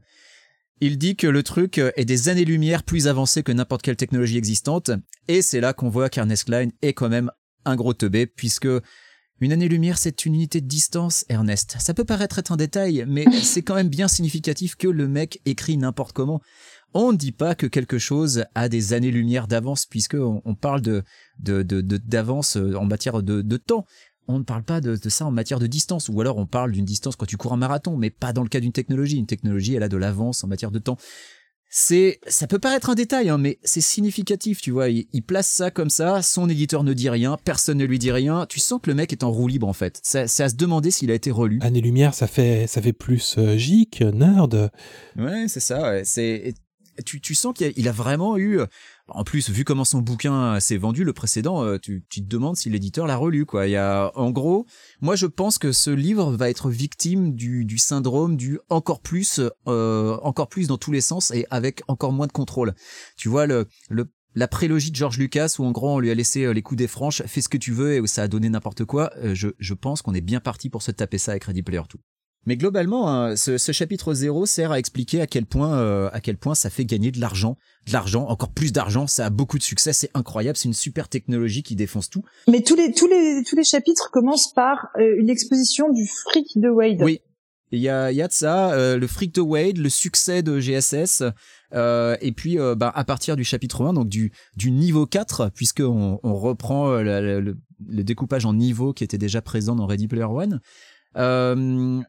[0.83, 4.91] il dit que le truc est des années-lumière plus avancé que n'importe quelle technologie existante,
[5.27, 7.31] et c'est là qu'on voit qu'Ernest Klein est quand même
[7.67, 8.69] un gros teubé, puisque
[9.41, 11.77] une année-lumière, c'est une unité de distance, Ernest.
[11.79, 15.43] Ça peut paraître être un détail, mais c'est quand même bien significatif que le mec
[15.45, 16.41] écrit n'importe comment.
[16.95, 21.05] On ne dit pas que quelque chose a des années-lumière d'avance, puisque on, parle de
[21.39, 23.85] d'avance euh, en matière de, de temps.
[24.29, 26.73] on ne parle pas de, de, ça en matière de distance, ou alors on parle
[26.73, 29.19] d'une distance quand tu cours un marathon, mais pas dans le cas d'une technologie.
[29.19, 30.97] Une technologie, elle a de l'avance en matière de temps.
[31.69, 34.89] C'est, ça peut paraître un détail, hein, mais c'est significatif, tu vois.
[34.89, 38.13] Il, il, place ça comme ça, son éditeur ne dit rien, personne ne lui dit
[38.13, 38.47] rien.
[38.47, 40.01] Tu sens que le mec est en roue libre en fait.
[40.03, 41.59] C'est à se demander s'il a été relu.
[41.63, 44.71] Année Lumière, ça fait, ça fait plus euh, geek, nerd.
[45.17, 45.91] Ouais, c'est ça.
[45.91, 46.03] Ouais.
[46.05, 46.55] C'est,
[47.05, 48.61] tu, tu sens qu'il a, il a vraiment eu
[49.09, 52.71] en plus, vu comment son bouquin s'est vendu, le précédent, euh, tu, te demandes si
[52.71, 53.67] l'éditeur l'a relu, quoi.
[53.67, 54.67] Il y a, en gros,
[55.01, 60.17] moi je pense que ce livre va être victime du, syndrome du encore plus, euh,
[60.23, 62.75] encore plus dans tous les sens et avec encore moins de contrôle.
[63.17, 66.15] Tu vois le, le la prélogie de George Lucas où en gros on lui a
[66.15, 68.29] laissé euh, les coups des franches, fais ce que tu veux et où ça a
[68.29, 69.11] donné n'importe quoi.
[69.23, 71.99] Je, je pense qu'on est bien parti pour se taper ça avec Ready Player 2.
[72.47, 76.21] Mais globalement, hein, ce, ce, chapitre 0 sert à expliquer à quel point, euh, à
[76.21, 79.09] quel point ça fait gagner de l'argent, de l'argent, encore plus d'argent.
[79.09, 82.23] Ça a beaucoup de succès, c'est incroyable, c'est une super technologie qui défonce tout.
[82.49, 86.47] Mais tous les tous les tous les chapitres commencent par euh, une exposition du fric
[86.57, 87.03] de Wade.
[87.03, 87.21] Oui.
[87.73, 90.61] Il y a, y a de ça, euh, le fric de Wade, le succès de
[90.61, 91.25] GSS,
[91.75, 96.21] euh, et puis bah, à partir du chapitre 1, donc du, du niveau 4, puisqu'on
[96.23, 97.57] on reprend le, le,
[97.89, 100.61] le, découpage en niveau qui était déjà présent dans Ready Player One,
[101.17, 102.03] euh,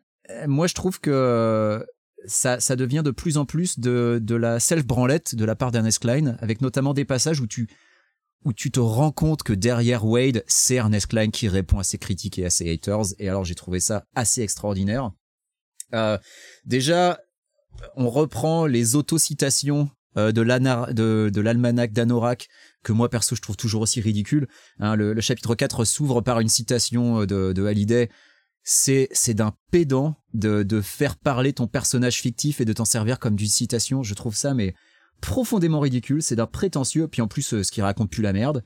[0.48, 1.86] moi je trouve que
[2.26, 6.00] ça, ça devient de plus en plus de, de la self-branlette de la part d'Ernest
[6.00, 7.68] Klein, avec notamment des passages où tu,
[8.44, 11.98] où tu te rends compte que derrière Wade, c'est Ernest Klein qui répond à ses
[11.98, 13.14] critiques et à ses haters.
[13.20, 15.12] Et alors j'ai trouvé ça assez extraordinaire.
[15.94, 16.18] Euh,
[16.66, 17.20] déjà,
[17.96, 22.48] on reprend les autocitations euh, de l'almanach de, de d'Anorak,
[22.84, 24.48] que moi perso je trouve toujours aussi ridicule.
[24.80, 28.10] Hein, le, le, chapitre 4 s'ouvre par une citation de, de Hallyday
[28.70, 33.18] c'est c'est d'un pédant de de faire parler ton personnage fictif et de t'en servir
[33.18, 34.04] comme d'une citation.
[34.04, 34.76] Je trouve ça mais
[35.22, 36.22] profondément ridicule.
[36.22, 37.08] C'est d'un prétentieux.
[37.08, 38.66] Puis en plus, euh, ce qui raconte plus la merde.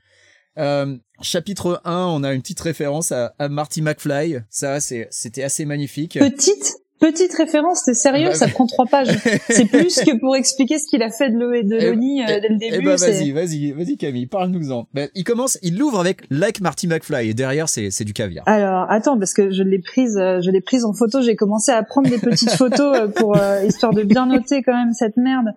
[0.58, 4.40] Euh, chapitre 1, on a une petite référence à, à Marty McFly.
[4.50, 6.18] Ça, c'était assez magnifique.
[6.20, 9.18] Petite Petite référence, t'es sérieux bah, Ça prend trois pages.
[9.50, 12.78] c'est plus que pour expliquer ce qu'il a fait de l'ONI euh, dès le début.
[12.80, 14.88] Eh bah vas-y, vas-y, vas-y Camille, parle-nous-en.
[14.94, 18.48] Ben, il commence, il l'ouvre avec Like Marty McFly et derrière c'est c'est du caviar.
[18.48, 21.22] Alors attends parce que je l'ai prise, euh, je l'ai prise en photo.
[21.22, 23.36] J'ai commencé à prendre des petites photos euh, pour
[23.66, 25.48] histoire de bien noter quand même cette merde.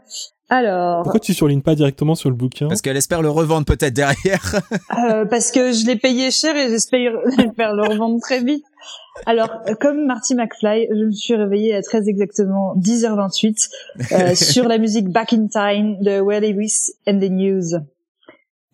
[0.55, 1.03] Alors.
[1.03, 4.61] Pourquoi tu surlignes pas directement sur le bouquin Parce qu'elle espère le revendre peut-être derrière.
[4.99, 7.11] euh, parce que je l'ai payé cher et j'espère
[7.75, 8.65] le revendre très vite.
[9.27, 9.49] Alors,
[9.81, 13.69] comme Marty McFly, je me suis réveillée à très exactement 10h28
[14.13, 17.81] euh, sur la musique Back in Time de Where Lewis and the News.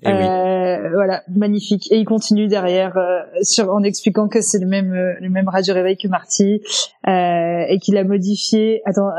[0.02, 0.24] Et eh oui.
[0.24, 1.90] euh, voilà, magnifique.
[1.92, 5.48] Et il continue derrière euh, sur en expliquant que c'est le même euh, le même
[5.48, 6.62] radio réveil que Marty
[7.06, 8.80] euh, et qu'il a modifié.
[8.86, 9.10] Attends,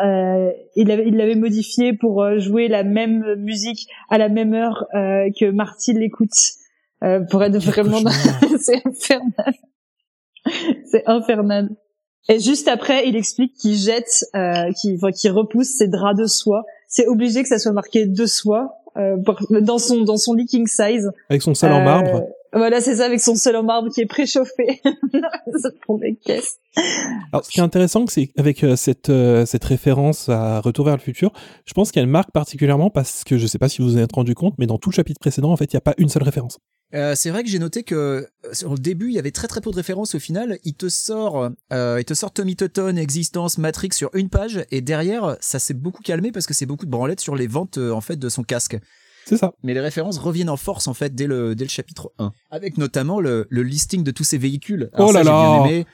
[0.76, 5.52] il avait il l'avait modifié pour jouer la même musique à la même heure que
[5.52, 6.30] Marty l'écoute
[7.30, 8.00] pour être vraiment.
[8.60, 9.54] c'est infernal.
[10.86, 11.70] c'est infernal.
[12.30, 16.64] Et juste après, il explique qu'il jette, euh, qu'il qu'il repousse ses draps de soie.
[16.88, 19.18] C'est obligé que ça soit marqué de soie euh,
[19.62, 21.12] dans son dans son leaking size.
[21.30, 22.28] Avec son sol en marbre.
[22.54, 24.82] Voilà, c'est ça, avec son sol en marbre qui est préchauffé.
[24.84, 26.58] ça prend des caisses.
[27.32, 30.96] Alors, ce qui est intéressant, c'est avec euh, cette euh, cette référence à Retour vers
[30.96, 31.32] le futur,
[31.66, 34.14] je pense qu'elle marque particulièrement parce que je sais pas si vous vous en êtes
[34.14, 36.10] rendu compte, mais dans tout le chapitre précédent, en fait, il n'y a pas une
[36.10, 36.58] seule référence.
[36.94, 39.48] Euh, c'est vrai que j'ai noté que euh, sur le début, il y avait très
[39.48, 40.16] très peu de références.
[40.16, 44.30] Au final, il te sort, euh, il te sort Tommy Tutton, Existence, Matrix sur une
[44.30, 47.48] page, et derrière, ça s'est beaucoup calmé parce que c'est beaucoup de branlettes sur les
[47.48, 48.78] ventes euh, en fait de son casque.
[49.26, 49.54] C'est ça.
[49.64, 52.78] Mais les références reviennent en force en fait dès le dès le chapitre 1, avec
[52.78, 54.90] notamment le, le listing de tous ces véhicules.
[54.94, 55.60] Alors oh là ça, là.
[55.60, 55.86] Bien aimé.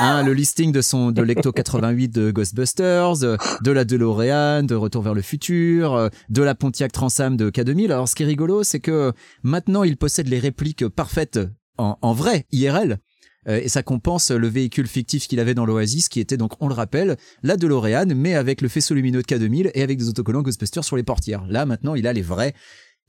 [0.00, 5.02] Hein, le listing de son de l'Ecto 88 de Ghostbusters, de la DeLorean, de Retour
[5.02, 7.86] vers le futur, de la Pontiac Transam de K2000.
[7.86, 9.12] Alors ce qui est rigolo, c'est que
[9.42, 11.40] maintenant il possède les répliques parfaites
[11.76, 12.98] en, en vrai IRL.
[13.46, 16.74] Et ça compense le véhicule fictif qu'il avait dans l'Oasis, qui était donc, on le
[16.74, 20.84] rappelle, la DeLorean, mais avec le faisceau lumineux de K2000 et avec des autocollants Ghostbusters
[20.84, 21.46] sur les portières.
[21.46, 22.54] Là, maintenant, il a les vrais.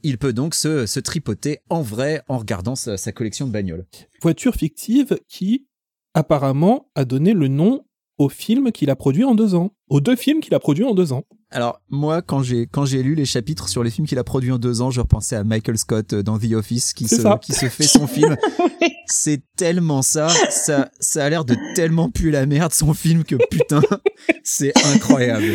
[0.04, 3.86] Il peut donc se, tripoter en vrai en regardant sa, sa collection de bagnoles.
[4.22, 5.68] Voiture fictive qui,
[6.14, 7.86] apparemment, a donné le nom
[8.18, 9.76] au film qu'il a produit en deux ans.
[9.90, 11.26] Aux deux films qu'il a produits en deux ans.
[11.54, 14.54] Alors moi, quand j'ai quand j'ai lu les chapitres sur les films qu'il a produits
[14.54, 17.40] en deux ans, je repensais à Michael Scott dans The Office qui se ça.
[17.42, 18.38] qui se fait son film.
[19.06, 23.36] C'est tellement ça, ça ça a l'air de tellement puer la merde son film que
[23.50, 23.82] putain,
[24.44, 25.46] c'est incroyable.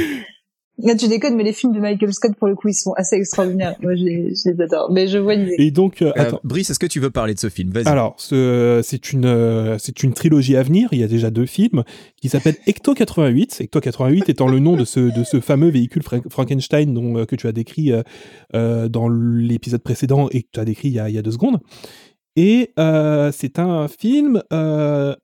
[0.78, 3.16] Là, tu déconnes, mais les films de Michael Scott, pour le coup, ils sont assez
[3.16, 3.74] extraordinaires.
[3.82, 4.90] Moi, je les, je les adore.
[4.92, 5.54] Mais je vois l'idée.
[5.58, 6.40] Et donc, euh, Euh, attends.
[6.44, 7.70] Brice, est-ce que tu veux parler de ce film?
[7.70, 7.88] Vas-y.
[7.88, 10.88] Alors, ce- c'est une, euh, c'est une trilogie à venir.
[10.92, 11.82] Il y a déjà deux films
[12.20, 13.58] qui s'appellent Ecto 88.
[13.62, 17.24] Ecto 88 étant le nom de ce, de ce fameux véhicule Fra- Frankenstein dont, euh,
[17.24, 17.92] que tu as décrit
[18.52, 21.32] dans l'épisode précédent et que tu as décrit il y a, il y a deux
[21.32, 21.58] secondes.
[22.36, 25.14] Et euh, c'est un film euh,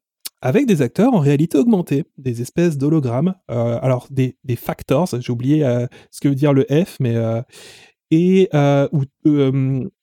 [0.43, 3.35] avec des acteurs en réalité augmentée, des espèces d'hologrammes.
[3.51, 7.17] Euh, alors, des, des factors, j'ai oublié euh, ce que veut dire le F, mais.
[7.17, 7.41] euh,
[8.11, 8.51] et,
[8.93, 9.05] où-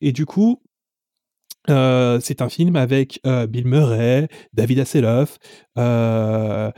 [0.01, 0.63] et du coup,
[1.67, 5.37] c'est un film avec Bill Murray, David Hasselhoff,
[5.75, 6.73] bah,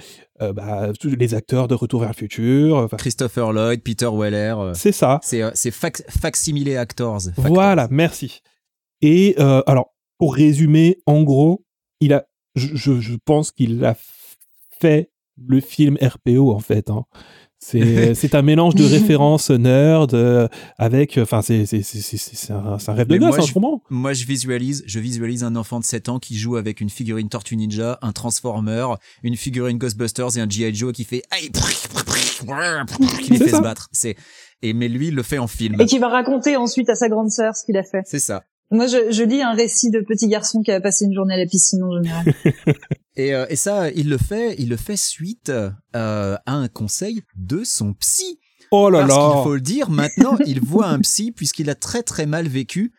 [1.03, 2.89] les acteurs de Retour vers le futur.
[2.97, 4.55] Christopher Lloyd, Peter Weller.
[4.73, 5.19] c'est ça.
[5.23, 7.21] C'est c'est fac facsimilé actors.
[7.21, 7.45] factors.
[7.53, 8.41] Voilà, merci.
[9.01, 11.63] Et alors, pour résumer, en gros,
[12.01, 13.95] il a, je, je, je pense qu'il a
[14.79, 15.09] fait
[15.47, 16.89] le film RPO en fait.
[16.89, 17.05] hein.
[17.63, 20.47] C'est c'est un mélange de références nerd euh,
[20.79, 23.41] avec, enfin, c'est c'est c'est c'est c'est un, c'est un rêve de gosse moi, en
[23.45, 23.83] je- ce moment.
[23.91, 27.29] Moi, je visualise, je visualise un enfant de 7 ans qui joue avec une figurine
[27.29, 28.87] Tortue Ninja, un Transformer,
[29.21, 30.73] une figurine Ghostbusters et un G.I.
[30.73, 31.51] Joe qui fait aïe,
[33.21, 33.57] qui les fait ça.
[33.57, 33.89] se battre.
[33.91, 34.15] C'est
[34.63, 35.79] et mais lui, il le fait en film.
[35.81, 38.01] Et qui va raconter ensuite à sa grande sœur ce qu'il a fait.
[38.05, 38.43] C'est ça.
[38.71, 41.37] Moi, je, je lis un récit de petit garçon qui a passé une journée à
[41.37, 42.25] la piscine en général.
[43.17, 47.23] Et, euh, et ça, il le fait, il le fait suite euh, à un conseil
[47.35, 48.39] de son psy.
[48.71, 49.43] Oh là Parce qu'il là.
[49.43, 52.93] faut le dire, maintenant, il voit un psy puisqu'il a très très mal vécu.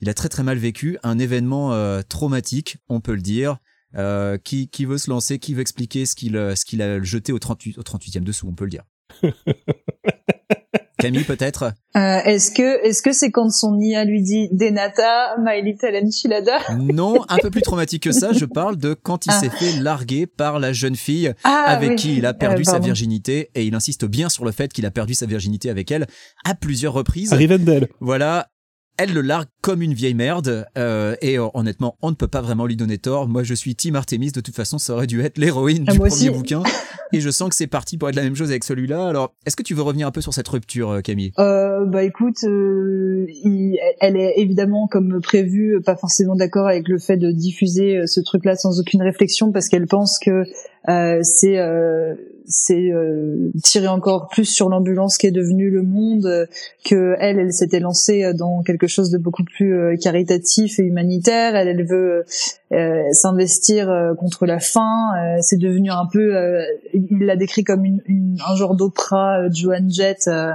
[0.00, 3.58] Il a très très mal vécu un événement euh, traumatique, on peut le dire.
[3.96, 7.32] Euh, qui, qui veut se lancer, qui veut expliquer ce qu'il ce qu'il a jeté
[7.32, 8.84] au 38 au 38e dessous, on peut le dire.
[11.00, 11.72] Camille peut-être?
[11.96, 16.58] Euh, est-ce que est-ce que c'est quand son IA lui dit Denata, my little enchilada?
[16.78, 19.40] Non, un peu plus traumatique que ça, je parle de quand il Ah.
[19.40, 21.96] s'est fait larguer par la jeune fille ah, avec oui.
[21.96, 24.86] qui il a perdu Euh, sa virginité et il insiste bien sur le fait qu'il
[24.86, 26.06] a perdu sa virginité avec elle
[26.44, 27.32] à plusieurs reprises.
[27.32, 27.88] Rivendell.
[28.00, 28.48] Voilà,
[28.96, 32.40] elle le largue comme une vieille merde euh, et euh, honnêtement, on ne peut pas
[32.42, 33.28] vraiment lui donner tort.
[33.28, 34.30] Moi, je suis Team Artemis.
[34.32, 36.30] De toute façon, ça aurait dû être l'héroïne Ah, du premier aussi.
[36.30, 36.62] bouquin
[37.12, 39.08] et je sens que c'est parti pour être la même chose avec celui-là.
[39.08, 41.32] Alors, est-ce que tu veux revenir un peu sur cette rupture, euh, Camille?
[41.38, 46.98] Euh, bah écoute, euh, il- elle est évidemment comme prévu pas forcément d'accord avec le
[46.98, 50.44] fait de diffuser ce truc-là sans aucune réflexion parce qu'elle pense que
[50.88, 52.14] euh, c'est euh,
[52.46, 56.46] c'est euh, tirer encore plus sur l'ambulance qui est devenue le monde, euh,
[56.84, 61.54] que elle elle s'était lancée dans quelque chose de beaucoup plus euh, caritatif et humanitaire.
[61.54, 62.24] Elle elle veut
[63.12, 65.10] s'investir euh, contre la faim.
[65.16, 66.62] Euh, c'est devenu un peu, euh,
[66.94, 70.28] il l'a décrit comme une, une- un genre d'Oprah, euh, Joan Jett.
[70.28, 70.52] euh,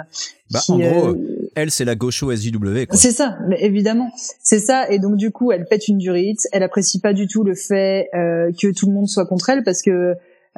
[0.51, 2.85] Bah, qui, en gros, euh, Elle, c'est la gaucho SJW.
[2.91, 4.89] C'est ça, mais évidemment, c'est ça.
[4.89, 6.39] Et donc du coup, elle pète une durite.
[6.53, 9.63] Elle apprécie pas du tout le fait euh, que tout le monde soit contre elle
[9.63, 9.91] parce que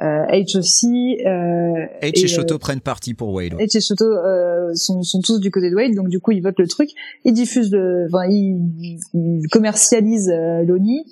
[0.00, 1.18] euh, H aussi.
[1.26, 3.54] Euh, H et, et, Shoto prennent parti pour Wade.
[3.54, 6.40] H et Shoto euh, sont, sont tous du côté de Wade, donc du coup ils
[6.42, 6.90] votent le truc,
[7.24, 11.04] ils diffusent le, enfin ils, ils commercialisent euh, l'ONI.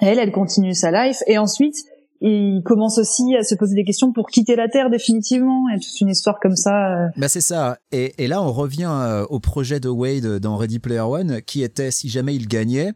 [0.00, 1.76] Elle, elle continue sa life et ensuite
[2.20, 5.68] il commence aussi à se poser des questions pour quitter la Terre définitivement.
[5.68, 7.04] Il y a toute une histoire comme ça.
[7.04, 7.08] euh.
[7.16, 7.78] Bah c'est ça.
[7.92, 11.90] Et, là, on revient euh, au projet de Wade dans Ready Player One, qui était,
[11.90, 12.92] si jamais il gagnait,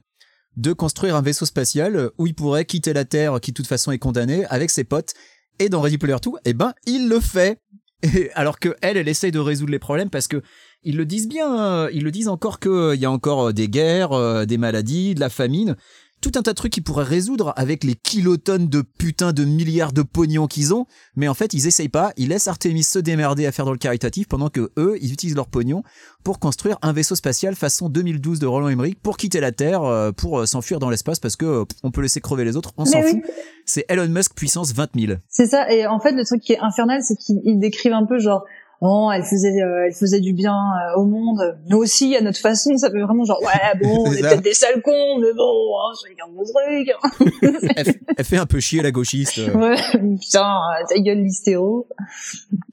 [0.57, 3.93] de construire un vaisseau spatial où il pourrait quitter la Terre, qui de toute façon
[3.93, 5.13] est condamnée, avec ses potes.
[5.59, 7.61] Et dans Ready Player 2, eh ben, il le fait.
[8.03, 10.43] Et alors que elle, elle essaye de résoudre les problèmes parce que
[10.85, 13.53] ils le disent bien, hein, ils le disent encore que il y a encore euh,
[13.53, 15.77] des guerres, euh, des maladies, de la famine,
[16.21, 19.93] tout un tas de trucs qu'ils pourraient résoudre avec les kilotonnes de putain de milliards
[19.93, 23.47] de pognon qu'ils ont, mais en fait ils essayent pas, ils laissent Artemis se démerder
[23.47, 25.83] à faire dans le caritatif pendant que eux ils utilisent leur pognon
[26.25, 30.13] pour construire un vaisseau spatial façon 2012 de Roland Emmerich pour quitter la Terre, euh,
[30.13, 32.85] pour euh, s'enfuir dans l'espace parce que euh, on peut laisser crever les autres, on
[32.85, 33.21] s'en fout.
[33.65, 35.19] C'est Elon Musk puissance 20 000.
[35.29, 35.71] c'est ça.
[35.73, 38.45] Et en fait, le truc qui est infernal, c'est qu'ils ils décrivent un peu genre.
[38.81, 41.57] Oh, elle faisait, euh, elle faisait du bien euh, au monde.
[41.69, 44.55] Nous aussi, à notre façon, ça fait vraiment genre, ouais, bon, on est peut-être des
[44.55, 47.71] sales cons, mais bon, hein, chacun mon truc.
[47.77, 49.41] elle, elle fait un peu chier la gauchiste.
[49.55, 49.75] Ouais,
[50.21, 50.47] putain,
[50.81, 51.89] euh, ta gueule, l'hystéro.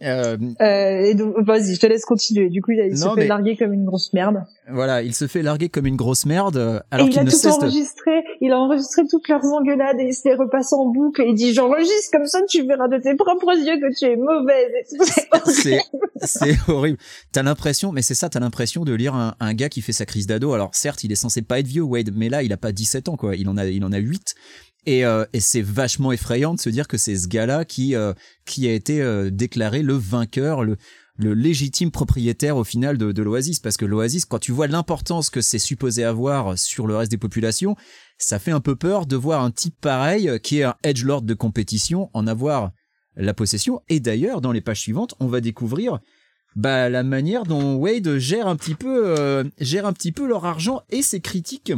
[0.03, 2.49] Euh, Euh, et donc, vas-y, je te laisse continuer.
[2.49, 4.43] Du coup, il, il se Non, fait mais- larguer comme une grosse merde.
[4.69, 7.23] voilà, il se fait larguer comme une grosse merde euh, alors et il qu'il a
[7.23, 7.47] ne tout de...
[7.63, 8.23] enregistré.
[8.41, 11.21] Il a enregistré toutes leurs engueulades et il se les repasse en boucle.
[11.23, 14.15] Et il dit, j'enregistre comme ça, tu verras de tes propres yeux que tu es
[14.15, 14.71] mauvaise.
[15.45, 15.79] C'est.
[16.21, 16.97] C'est, horrible.
[17.31, 20.05] T'as l'impression, mais c'est ça, t'as l'impression de lire un, un gars qui fait sa
[20.05, 20.53] crise d'ado.
[20.53, 23.09] Alors certes, il est censé pas être vieux, Wade, mais là, il a pas 17
[23.09, 23.35] ans, quoi.
[23.35, 24.35] Il en a, il en a 8.
[24.87, 28.13] Et, euh, et c'est vachement effrayant de se dire que c'est ce gars-là qui, euh,
[28.45, 30.77] qui a été euh, déclaré le vainqueur, le,
[31.17, 33.59] le légitime propriétaire au final de, de l'Oasis.
[33.59, 37.17] Parce que l'Oasis, quand tu vois l'importance que c'est supposé avoir sur le reste des
[37.17, 37.75] populations,
[38.17, 41.21] ça fait un peu peur de voir un type pareil, euh, qui est un edgelord
[41.21, 42.71] de compétition, en avoir
[43.15, 43.81] la possession.
[43.89, 45.99] Et d'ailleurs, dans les pages suivantes, on va découvrir
[46.55, 50.45] bah, la manière dont Wade gère un petit peu, euh, gère un petit peu leur
[50.45, 51.73] argent et ses critiques.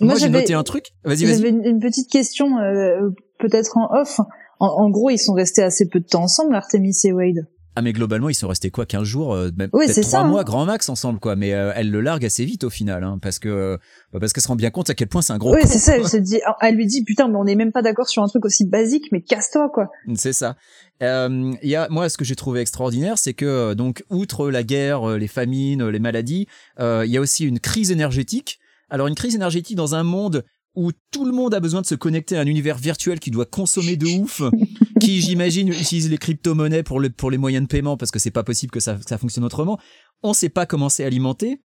[0.00, 0.86] Moi, j'ai j'avais- noté un truc.
[1.04, 1.36] Vas-y, vas-y.
[1.36, 4.20] J'avais une, une petite question, euh, peut-être en off.
[4.60, 7.46] En, en gros, ils sont restés assez peu de temps ensemble, Artemis et Wade.
[7.78, 10.10] Ah mais globalement ils sont restés quoi 15 jours, euh, même Oui, peut-être c'est 3
[10.10, 10.28] ça, hein.
[10.28, 11.36] mois grand max ensemble quoi.
[11.36, 13.78] Mais euh, elle le largue assez vite au final, hein, parce que euh,
[14.18, 15.54] parce qu'elle se rend bien compte à quel point c'est un gros.
[15.54, 15.96] Oui, c'est ça.
[15.96, 18.26] Elle se dit, elle lui dit, putain, mais on est même pas d'accord sur un
[18.26, 19.90] truc aussi basique, mais casse-toi, quoi.
[20.16, 20.56] C'est ça.
[21.04, 25.16] Euh, y a moi ce que j'ai trouvé extraordinaire, c'est que donc outre la guerre,
[25.16, 26.48] les famines, les maladies,
[26.80, 28.58] euh, il y a aussi une crise énergétique.
[28.90, 31.94] Alors une crise énergétique dans un monde où tout le monde a besoin de se
[31.94, 34.42] connecter à un univers virtuel qui doit consommer de ouf,
[35.00, 38.30] qui j'imagine utilise les crypto-monnaies pour, le, pour les moyens de paiement parce que c'est
[38.30, 39.78] pas possible que ça, que ça fonctionne autrement.
[40.22, 41.60] On sait pas comment c'est alimenté.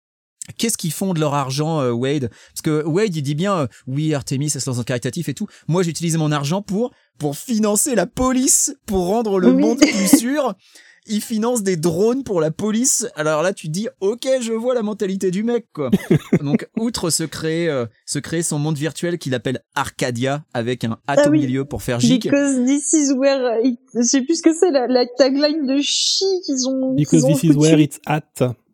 [0.57, 2.31] Qu'est-ce qu'ils font de leur argent, euh, Wade?
[2.53, 5.35] Parce que Wade, il dit bien, euh, oui, Artemis, ça se lance en caritatif et
[5.35, 5.47] tout.
[5.67, 9.61] Moi, j'ai utilisé mon argent pour pour financer la police, pour rendre le Oui.
[9.61, 10.55] monde plus sûr.
[11.09, 13.07] Il finance des drones pour la police.
[13.17, 15.91] Alors là, tu te dis, ok, je vois la mentalité du mec, quoi.
[16.43, 20.99] Donc, outre se créer, euh, se créer son monde virtuel qu'il appelle Arcadia avec un
[21.09, 21.41] hâte Ah au oui.
[21.41, 22.25] milieu pour faire gic.
[22.25, 25.79] Because this is where, it- je sais plus ce que c'est, la, la tagline de
[25.81, 28.23] chi qu'ils ont, Because ont this is where it's at.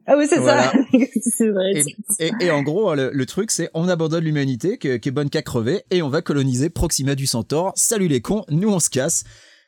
[0.07, 0.71] Ah oui, c'est Voilà.
[0.71, 0.79] ça.
[1.39, 1.73] c'est vrai.
[2.19, 5.31] Et, et, et en gros, le, le truc, c'est on abandonne l'humanité, qui est bonne
[5.31, 7.73] qu'à crever, et on va coloniser Proxima du Centaure.
[7.75, 9.25] Salut les cons, nous on se casse.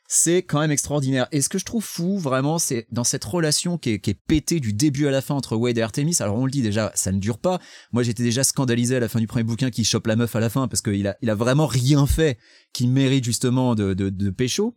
[0.09, 1.27] C'est quand même extraordinaire.
[1.33, 4.19] Et ce que je trouve fou, vraiment, c'est dans cette relation qui est, qui est
[4.27, 6.15] pétée du début à la fin entre Wade et Artemis.
[6.21, 7.59] Alors on le dit déjà, ça ne dure pas.
[7.91, 10.39] Moi j'étais déjà scandalisé à la fin du premier bouquin qui chope la meuf à
[10.39, 12.37] la fin parce qu'il a, il a vraiment rien fait
[12.71, 14.75] qui mérite justement de, de, de pécho.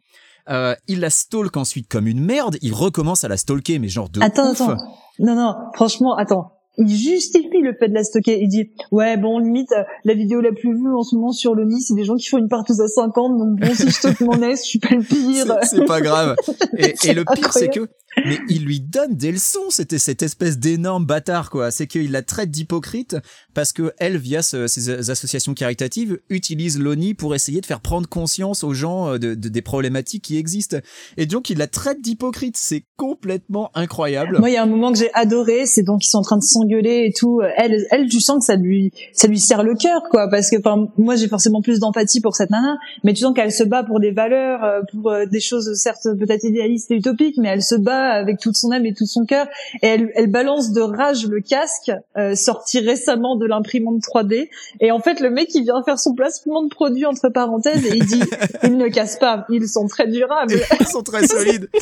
[0.48, 2.56] Euh, il la stalk ensuite comme une merde.
[2.60, 4.60] Il recommence à la stalker, mais genre de Attends, ouf.
[4.60, 4.76] attends.
[5.20, 6.59] Non, non, franchement, attends.
[6.80, 8.38] Il justifie le fait de la stocker.
[8.40, 11.54] Il dit, ouais, bon, limite, euh, la vidéo la plus vue en ce moment sur
[11.54, 13.90] le nid, c'est des gens qui font une partouze à 50, donc bon, si je
[13.92, 15.46] stocke mon ex, je suis pas le pire.
[15.62, 16.36] C'est- pas grave.
[16.78, 17.80] Et, et le pire, c'est que,
[18.24, 19.70] mais il lui donne des leçons.
[19.70, 21.70] C'était cette espèce d'énorme bâtard, quoi.
[21.70, 23.16] C'est qu'il la traite d'hypocrite
[23.54, 28.64] parce que elle, via ce- associations caritatives, utilise l'ONI pour essayer de faire prendre conscience
[28.64, 30.78] aux gens euh, de- des problématiques qui existent.
[31.16, 32.56] Et donc, il la traite d'hypocrite.
[32.56, 34.38] C'est complètement incroyable.
[34.38, 36.36] Moi, il y a un moment que j'ai adoré, c'est donc ils sont en train
[36.38, 37.40] de s'engueuler et tout.
[37.56, 40.56] Elle, elle, tu sens que ça lui, ça lui serre le cœur, quoi, parce que,
[40.58, 43.82] enfin, moi, j'ai forcément plus d'empathie pour cette nana, mais tu sens qu'elle se bat
[43.84, 47.62] pour des valeurs, euh, pour euh, des choses certes peut-être idéalistes et utopiques, mais elle
[47.62, 49.46] se bat avec toute son âme et tout son cœur,
[49.82, 54.48] et elle, elle balance de rage le casque euh, sorti récemment de l'imprimante 3D,
[54.80, 57.96] et en fait, le mec, il vient faire son placement de produit entre parenthèses et
[57.96, 58.22] il dit,
[58.64, 60.54] ils ne cassent pas, ils sont très durables.
[60.78, 61.68] Ils sont très solides.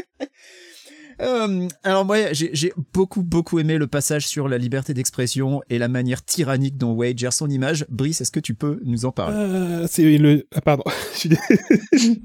[1.22, 5.88] Euh, alors moi, j'ai beaucoup beaucoup aimé le passage sur la liberté d'expression et la
[5.88, 7.84] manière tyrannique dont Wade gère son image.
[7.90, 9.36] Brice, est-ce que tu peux nous en parler?
[9.36, 10.46] Euh, c'est le.
[10.54, 10.84] Ah, pardon.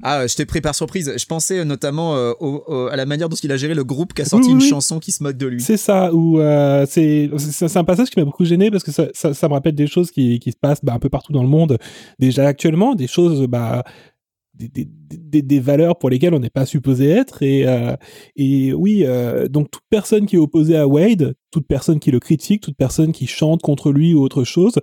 [0.02, 1.12] Ah, euh, je t'ai pris par surprise.
[1.16, 3.84] Je pensais euh, notamment euh, au- au- à la manière dont il a géré le
[3.84, 4.68] groupe qui a sorti Oui, une oui.
[4.68, 5.60] chanson qui se moque de lui.
[5.60, 8.92] C'est ça, ou euh, c'est c'est c'est un passage qui m'a beaucoup gêné parce que
[8.92, 11.32] ça, ça, ça me rappelle des choses qui, qui se passent bah, un peu partout
[11.32, 11.78] dans le monde
[12.18, 13.84] déjà actuellement, des choses bah
[14.56, 17.94] des, des, des, des valeurs pour lesquelles on n'est pas supposé être et euh,
[18.36, 22.20] et oui euh, donc toute personne qui est opposée à Wade, toute personne qui le
[22.20, 24.74] critique, toute personne qui chante contre lui ou autre chose,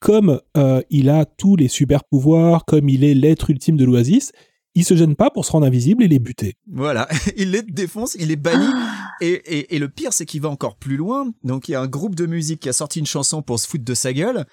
[0.00, 4.32] comme euh, il a tous les super pouvoirs, comme il est l'être ultime de l'Oasis,
[4.74, 6.54] il se gêne pas pour se rendre invisible et les buter.
[6.70, 8.68] Voilà, il les défonce, il est banni.
[9.22, 11.32] Et, et, et le pire, c'est qu'il va encore plus loin.
[11.44, 13.66] Donc il y a un groupe de musique qui a sorti une chanson pour se
[13.66, 14.44] foutre de sa gueule.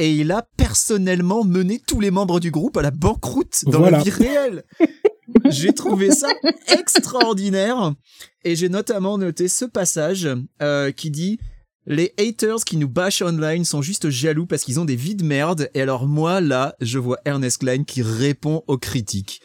[0.00, 3.98] Et il a personnellement mené tous les membres du groupe à la banqueroute dans Voilà.
[3.98, 4.64] la vie réelle.
[5.50, 6.28] J'ai trouvé ça
[6.68, 7.94] extraordinaire.
[8.44, 10.28] Et j'ai notamment noté ce passage
[10.62, 11.38] euh, qui dit
[11.86, 15.24] les haters qui nous bâchent online sont juste jaloux parce qu'ils ont des vies de
[15.24, 15.70] merde.
[15.74, 19.40] Et alors moi, là, je vois Ernest Klein qui répond aux critiques.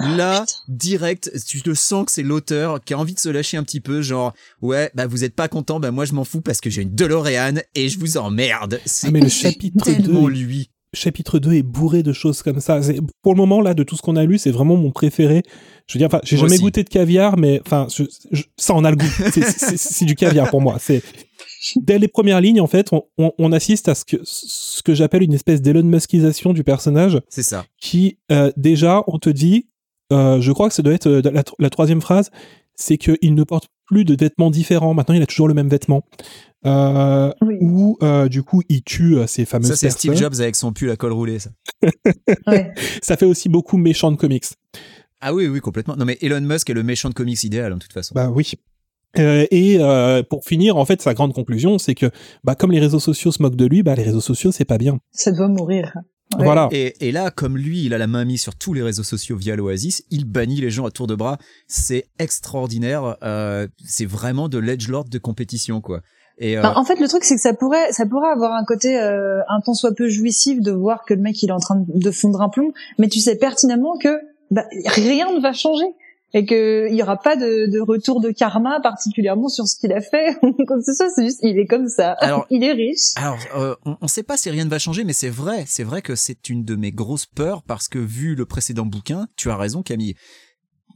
[0.00, 3.64] Là, direct, tu te sens que c'est l'auteur qui a envie de se lâcher un
[3.64, 4.32] petit peu, genre,
[4.62, 6.94] ouais, bah vous êtes pas content, bah moi je m'en fous parce que j'ai une
[6.94, 8.80] DeLorean et je vous emmerde.
[8.84, 10.70] C'est Ah, mais le chapitre tellement 2 lui.
[10.94, 12.80] chapitre 2 est bourré de choses comme ça.
[13.22, 15.42] Pour le moment, là, de tout ce qu'on a lu, c'est vraiment mon préféré.
[15.88, 16.62] Je veux dire, enfin, j'ai jamais aussi.
[16.62, 19.06] goûté de caviar, mais enfin, je- je- ça en a le goût.
[19.76, 20.78] C'est- du caviar pour moi.
[20.80, 21.02] C'est
[21.76, 24.94] dès les premières lignes, en fait, on, on- on assiste à ce que ce que
[24.94, 27.64] j'appelle une espèce d'Elon Muskisation du personnage, C'est ça.
[27.80, 29.66] qui euh, déjà, on te dit,
[30.12, 32.30] euh, je crois que ça doit être euh, la, la troisième phrase,
[32.74, 34.94] c'est qu'il ne porte plus de vêtements différents.
[34.94, 36.04] Maintenant, il a toujours le même vêtement.
[36.66, 37.58] Euh, Oui.
[38.02, 40.14] Euh, du coup, il tue euh, ces fameuses Ça, c'est Steve.
[40.16, 41.50] Jobs avec son pull à col roulé, ça.
[42.46, 42.72] Ouais.
[43.02, 44.44] ça fait aussi beaucoup méchant de comics.
[45.20, 45.96] Ah oui, oui, complètement.
[45.96, 48.12] Non, mais Elon Musk est le méchant de comics idéal, en toute façon.
[48.14, 48.52] Bah oui.
[49.18, 52.10] Euh, et euh, pour finir, en fait, sa grande conclusion, c'est que
[52.44, 54.78] bah, comme les réseaux sociaux se moquent de lui, bah, les réseaux sociaux, c'est pas
[54.78, 55.00] bien.
[55.12, 55.92] Ça doit mourir.
[56.36, 56.44] Ouais.
[56.44, 56.68] Voilà.
[56.72, 59.36] Et, et là, comme lui, il a la main mise sur tous les réseaux sociaux
[59.36, 61.38] via l'Oasis, il bannit les gens à tour de bras.
[61.66, 63.16] C'est extraordinaire.
[63.22, 66.02] Euh, c'est vraiment de l'edgelord de compétition, quoi.
[66.40, 68.96] Et euh, en fait, le truc, c'est que ça pourrait, ça pourrait avoir un côté
[68.96, 71.82] euh, un tant soit peu jouissif de voir que le mec il est en train
[71.88, 75.86] de fondre un plomb, mais tu sais pertinemment que bah, rien ne va changer
[76.34, 79.92] et que il y aura pas de, de retour de karma particulièrement sur ce qu'il
[79.92, 80.36] a fait.
[80.84, 82.12] c'est ça, c'est juste, il est comme ça.
[82.20, 83.12] Alors- il est riche.
[83.16, 85.84] Alors, euh, on, on sait pas si rien ne va changer, mais c'est vrai, c'est
[85.84, 89.50] vrai que c'est une de mes grosses peurs parce que vu le précédent bouquin, tu
[89.50, 90.14] as raison, Camille.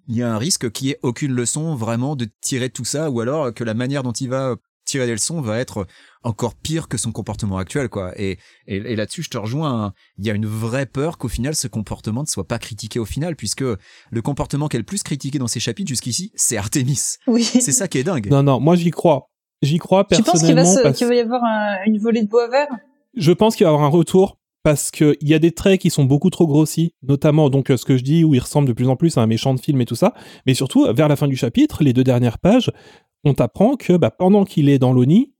[0.09, 3.09] Il y a un risque qu'il n'y ait aucune leçon vraiment de tirer tout ça,
[3.11, 4.57] ou alors que la manière dont il va
[4.93, 5.87] tirer des leçons va être
[6.23, 8.13] encore pire que son comportement actuel, quoi.
[8.21, 9.85] Et, et, et là-dessus, je te rejoins.
[9.87, 9.93] hein.
[10.19, 13.05] Il y a une vraie peur qu'au final, ce comportement ne soit pas critiqué au
[13.05, 17.17] final, puisque le comportement qui est le plus critiqué dans ces chapitres jusqu'ici, c'est Artemis.
[17.27, 17.43] Oui.
[17.43, 18.29] C'est ça qui est dingue.
[18.31, 19.29] Non, non, moi j'y crois.
[19.63, 22.23] J'y crois Tu penses qu'il va, personnellement parce qu'il va y avoir un- une volée
[22.23, 22.69] de bois vert?
[23.17, 25.81] Je pense qu'il va y avoir un retour parce que il y a des traits
[25.81, 28.69] qui sont beaucoup trop grossis, notamment donc euh, ce que je dis où il ressemble
[28.69, 30.15] de plus en plus à un méchant de film et tout ça,
[30.47, 32.71] mais surtout vers la fin du chapitre, les deux dernières pages,
[33.25, 35.33] on t'apprend que bah, pendant qu'il est dans l'ONI,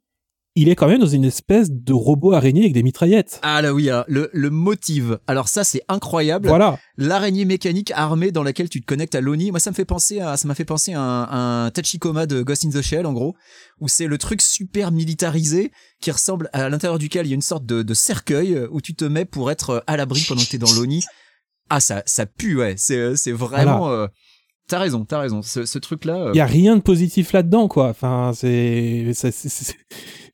[0.55, 3.41] il est quand même dans une espèce de robot araignée avec des mitraillettes.
[3.43, 5.19] Ah là oui, hein, le, le motive.
[5.27, 6.47] Alors ça, c'est incroyable.
[6.49, 6.79] Voilà.
[6.99, 9.51] l'araignée mécanique armée dans laquelle tu te connectes à l'ONI.
[9.51, 12.43] Moi, ça me fait penser à, ça m'a fait penser à un, un Tachikoma de
[12.43, 13.35] Ghost in the Shell, en gros,
[13.81, 15.73] où c'est le truc super militarisé
[16.03, 18.83] qui ressemble à l'intérieur duquel il y a une sorte de, de cercueil euh, où
[18.83, 21.03] tu te mets pour être à l'abri pendant que t'es dans l'ONI.
[21.71, 22.75] Ah, ça, ça pue, ouais.
[22.77, 23.89] C'est, c'est vraiment.
[23.91, 24.07] euh,
[24.69, 25.43] T'as raison, t'as raison.
[25.43, 26.15] Ce, ce truc-là.
[26.29, 27.89] euh, Il y a rien de positif là-dedans, quoi.
[27.89, 29.77] Enfin, c'est, ça, c'est- c'est-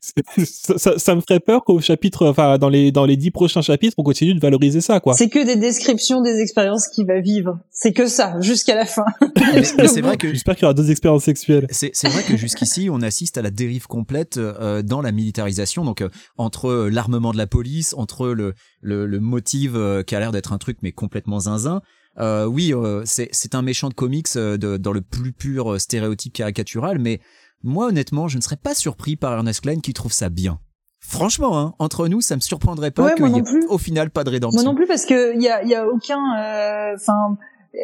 [0.00, 3.30] c'est- ça, ça- ça me ferait peur qu'au chapitre, enfin, dans les dans les dix
[3.32, 5.14] prochains chapitres, on continue de valoriser ça, quoi.
[5.14, 7.58] C'est que des descriptions des expériences qu'il va vivre.
[7.72, 9.04] C'est que ça, jusqu'à la fin.
[9.64, 11.66] c'est vrai que J'espère qu'il y aura deux expériences sexuelles.
[11.70, 15.84] C'est c'est vrai que jusqu'ici, on assiste à la dérive complète euh, dans la militarisation,
[15.84, 20.14] donc euh, entre euh, l'armement de la police, entre le, le, le motive euh, qui
[20.14, 21.80] a l'air d'être un truc mais complètement zinzin.
[22.20, 25.78] Euh, oui, euh, c'est un méchant de comics euh, de- dans le plus pur euh,
[25.78, 27.20] stéréotype caricatural, mais
[27.62, 30.58] moi honnêtement, je ne serais pas surpris par Ernest Klein qui trouve ça bien.
[31.00, 33.66] Franchement, hein, entre nous, ça me surprendrait pas Ouais, qu'il moi y ait plus.
[33.68, 34.60] au final pas de rédemption.
[34.62, 36.96] Moi non plus parce que il y a, y a aucun, euh,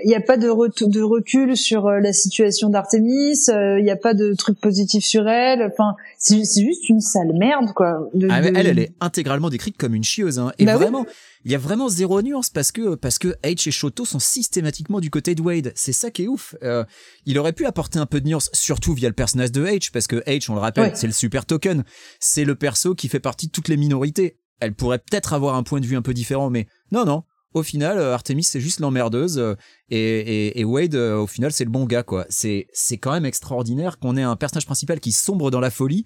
[0.04, 3.38] il y a pas de, recul sur euh, la situation d'Artemis.
[3.48, 5.62] euh, Il y a pas de truc positif sur elle.
[5.62, 8.08] Enfin, c'est juste une sale merde quoi.
[8.14, 10.52] De- Ah, de- elle, elle est intégralement décrite comme une chieuse, hein.
[10.58, 11.04] Et Bah vraiment,
[11.44, 15.00] il y a vraiment zéro nuance parce que parce que H et Shoto sont systématiquement
[15.00, 15.72] du côté de Wade.
[15.74, 16.54] C'est ça qui est ouf.
[16.62, 16.84] Euh,
[17.26, 20.06] il aurait pu apporter un peu de nuance, surtout via le personnage de H, parce
[20.06, 21.84] que H, on le rappelle, c'est le super token.
[22.20, 24.38] C'est le perso qui fait partie de toutes les minorités.
[24.60, 27.24] Elle pourrait peut-être avoir un point de vue un peu différent, mais non, non.
[27.54, 29.54] Au final, euh, Artemis c'est juste l'emmerdeuse euh,
[29.88, 32.26] et, et, et Wade, euh, au final, c'est le bon gars quoi.
[32.28, 36.04] C'est c'est quand même extraordinaire qu'on ait un personnage principal qui sombre dans la folie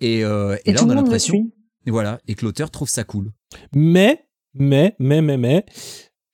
[0.00, 1.50] et, euh, et, Et là on a l'impression
[1.90, 3.32] voilà, et que l'auteur trouve ça cool.
[3.74, 5.66] Mais, mais, mais, mais, mais,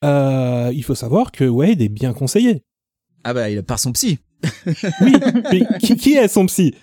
[0.05, 2.65] euh, il faut savoir que Wade est bien conseillé.
[3.25, 4.19] Ah bah, il par son psy.
[5.01, 5.13] Oui,
[5.53, 6.75] mais qui, qui est son psy?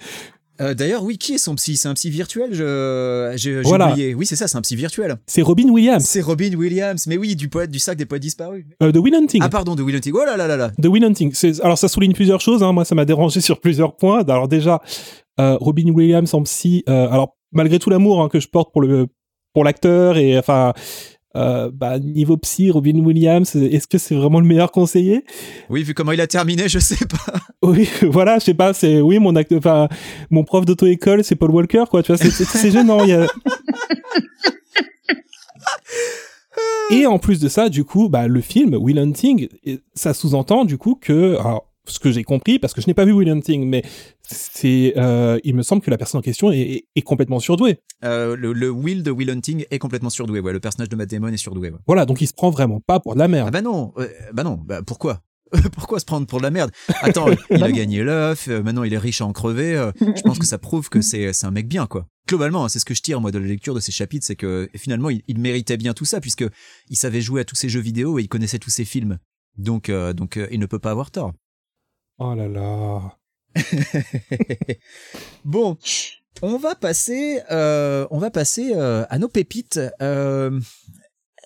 [0.62, 1.78] Euh, D'ailleurs, oui, qui est son psy?
[1.78, 3.92] C'est un psy virtuel Je, j'ai Voilà.
[3.92, 4.14] oublié.
[4.16, 5.16] Oui, c'est ça, c'est un psy virtuel.
[5.28, 7.06] C'est Robin Williams C'est Robin Williams.
[7.08, 8.66] Mais oui, du poète du sac des poètes disparus.
[8.82, 9.42] euh, de Will Hunting.
[9.44, 10.14] Ah pardon, de Will Hunting.
[10.16, 10.72] Oh là là là là.
[10.78, 11.34] de Will Hunting.
[11.64, 12.64] Alors ça souligne plusieurs choses.
[12.64, 12.72] Hein.
[12.74, 14.24] Moi, ça m'a dérangé sur plusieurs points.
[14.28, 14.82] Alors déjà,
[15.40, 16.84] euh, Robin Williams en psy.
[16.90, 19.08] euh, alors malgré tout l'amour hein, que je porte pour le
[19.54, 20.74] pour l'acteur et enfin.
[21.38, 25.24] Euh, bah, niveau psy, Robin Williams, est-ce que c'est vraiment le meilleur conseiller?
[25.70, 27.34] Oui, vu comment il a terminé, je sais pas.
[27.64, 29.90] Oui, voilà, je sais pas, c'est oui mon acte, enfin
[30.30, 32.04] mon prof d'auto-école, c'est Paul Walker, quoi.
[32.04, 33.04] Tu vois, c'est- gênant.
[33.04, 33.28] il y a-
[36.92, 39.50] Et en plus de ça, du coup, bah le film Will Hunting,
[39.94, 43.06] ça sous-entend du coup que, alors, ce que j'ai compris, parce que je n'ai pas
[43.06, 43.84] vu Will Hunting, mais
[44.22, 47.80] c'est, euh, il me semble que la personne en question est, est- est complètement surdouée.
[48.04, 50.40] Euh, le, le Will de Will Hunting est complètement surdoué.
[50.40, 51.72] Ouais, le personnage de Matt Damon est surdoué.
[51.72, 51.78] Ouais.
[51.88, 53.52] Voilà, donc il se prend vraiment pas pour de la Ah merde.
[53.52, 55.22] bah non, euh, bah non, bah pourquoi?
[55.72, 56.72] Pourquoi se prendre pour de la merde?
[57.02, 59.78] Attends, il a gagné l'œuf, euh, maintenant il est riche à en crever.
[59.78, 62.06] euh, je pense que ça prouve que c'est c'est un mec bien quoi.
[62.28, 64.36] Globalement, hein, c'est ce que je tire moi de la lecture de ces chapitres, c'est
[64.36, 66.44] que finalement il, il méritait bien tout ça puisque
[66.90, 69.20] il savait jouer à tous ces jeux vidéo et il connaissait tous ces films.
[69.58, 71.32] Donc euh, donc euh, il ne peut pas avoir tort.
[72.20, 73.16] Oh là là.
[75.46, 75.78] bon,
[76.42, 79.80] on va passer, euh, on va passer euh, à nos pépites.
[80.02, 80.60] Euh,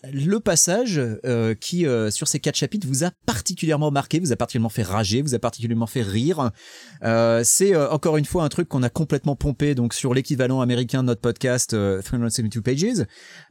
[0.04, 4.36] le passage euh, qui, euh, sur ces quatre chapitres, vous a particulièrement marqué, vous a
[4.36, 6.52] particulièrement fait rager, vous a particulièrement fait rire.
[7.04, 10.62] Euh, c'est euh, encore une fois un truc qu'on a complètement pompé donc sur l'équivalent
[10.62, 13.06] américain de notre podcast euh, 372 Pages.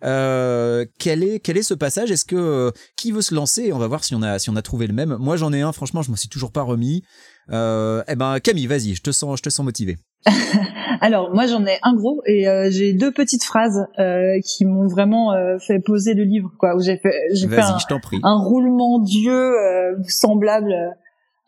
[0.04, 2.10] Euh, quel est quel est ce passage?
[2.10, 3.72] Est-ce que euh, qui veut se lancer?
[3.72, 5.16] On va voir si on a si on a trouvé le même.
[5.20, 5.72] Moi j'en ai un.
[5.72, 7.02] Franchement, je m'en suis toujours pas remis.
[7.50, 9.98] Euh, eh ben Camille, vas-y, je te sens je te sens motivé.
[11.00, 14.86] Alors moi j'en ai un gros et euh, j'ai deux petites phrases euh, qui m'ont
[14.86, 17.78] vraiment euh, fait poser le livre quoi où j'ai fait j'ai fait un,
[18.22, 20.74] un roulement d'yeux euh, semblable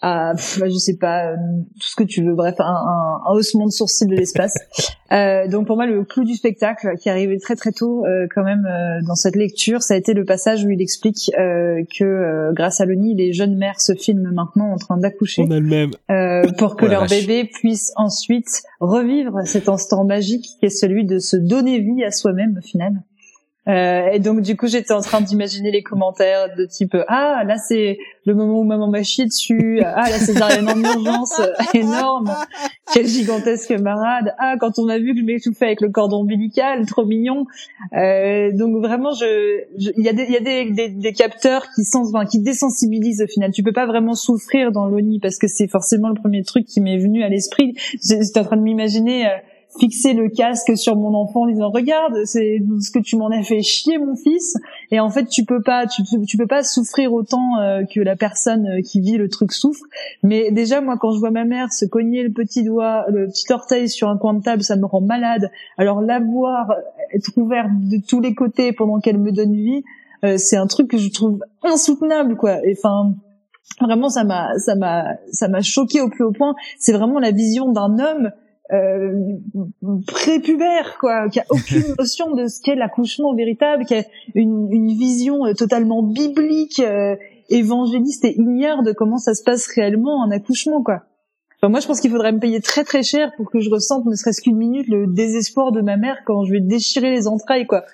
[0.02, 1.36] à je sais pas euh,
[1.80, 4.54] tout ce que tu veux bref un, un, un haussement de sourcil de l'espace
[5.12, 8.42] euh, donc pour moi le clou du spectacle qui arrivait très très tôt euh, quand
[8.42, 12.04] même euh, dans cette lecture ça a été le passage où il explique euh, que
[12.04, 15.42] euh, grâce à l'ONI les jeunes mères se filment maintenant en train d'accoucher
[16.10, 17.26] euh, pour que Oh leur vache.
[17.26, 22.10] bébé puisse ensuite revivre cet instant magique qui est celui de se donner vie à
[22.10, 22.92] soi-même au final.
[23.68, 27.58] Euh, et donc du coup j'étais en train d'imaginer les commentaires de type ah là
[27.58, 29.80] c'est le moment où maman m'a chié dessus.
[29.84, 31.40] Ah la césarienne en urgence
[31.74, 32.34] énorme.
[32.92, 34.34] Quelle gigantesque marade.
[34.38, 37.46] Ah quand on a vu que je m'étouffais avec le cordon ombilical trop mignon
[37.94, 41.84] euh, donc vraiment je il y a des il y a des, des capteurs qui
[41.84, 43.52] sens enfin, qui désensibilisent au final.
[43.52, 46.80] Tu peux pas vraiment souffrir dans l'ONI parce que c'est forcément le premier truc qui
[46.80, 47.74] m'est venu à l'esprit.
[48.02, 49.30] J'étais en train de m'imaginer euh,
[49.78, 53.42] fixer le casque sur mon enfant en disant regarde c'est ce que tu m'en as
[53.42, 54.56] fait chier mon fils.
[54.90, 58.16] Et en fait tu peux pas tu, tu peux pas souffrir autant euh, que la
[58.16, 59.84] personne euh, qui vit le truc souffre.
[60.22, 63.50] Mais déjà moi quand je vois ma mère se cogner le petit doigt le petit
[63.52, 65.50] orteil sur un coin de table ça me rend malade.
[65.78, 66.74] Alors la voir
[67.14, 69.82] être ouverte de tous les côtés pendant qu'elle me donne vie
[70.24, 72.58] euh, c'est un truc que je trouve insoutenable quoi.
[72.70, 73.14] Enfin
[73.80, 76.54] vraiment ça m'a ça m'a ça m'a choqué au plus haut point.
[76.78, 78.32] C'est vraiment la vision d'un homme
[78.70, 79.12] euh,
[80.06, 84.04] prépubère quoi qui a aucune notion de ce qu'est l'accouchement véritable qui a
[84.34, 87.16] une, une vision euh, totalement biblique euh,
[87.48, 91.02] évangéliste et ignare de comment ça se passe réellement un accouchement quoi.
[91.60, 94.06] Enfin, moi je pense qu'il faudrait me payer très très cher pour que je ressente
[94.06, 97.66] ne serait-ce qu'une minute le désespoir de ma mère quand je vais déchirer les entrailles
[97.66, 97.84] quoi.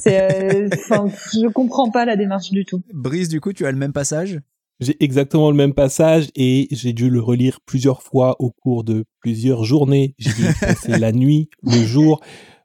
[0.00, 0.68] C'est euh,
[1.32, 2.82] je comprends pas la démarche du tout.
[2.92, 4.40] Brice, du coup, tu as le même passage?
[4.80, 9.04] J'ai exactement le même passage et j'ai dû le relire plusieurs fois au cours de
[9.20, 10.14] plusieurs journées.
[10.18, 12.20] J'ai dû passer la nuit, le jour.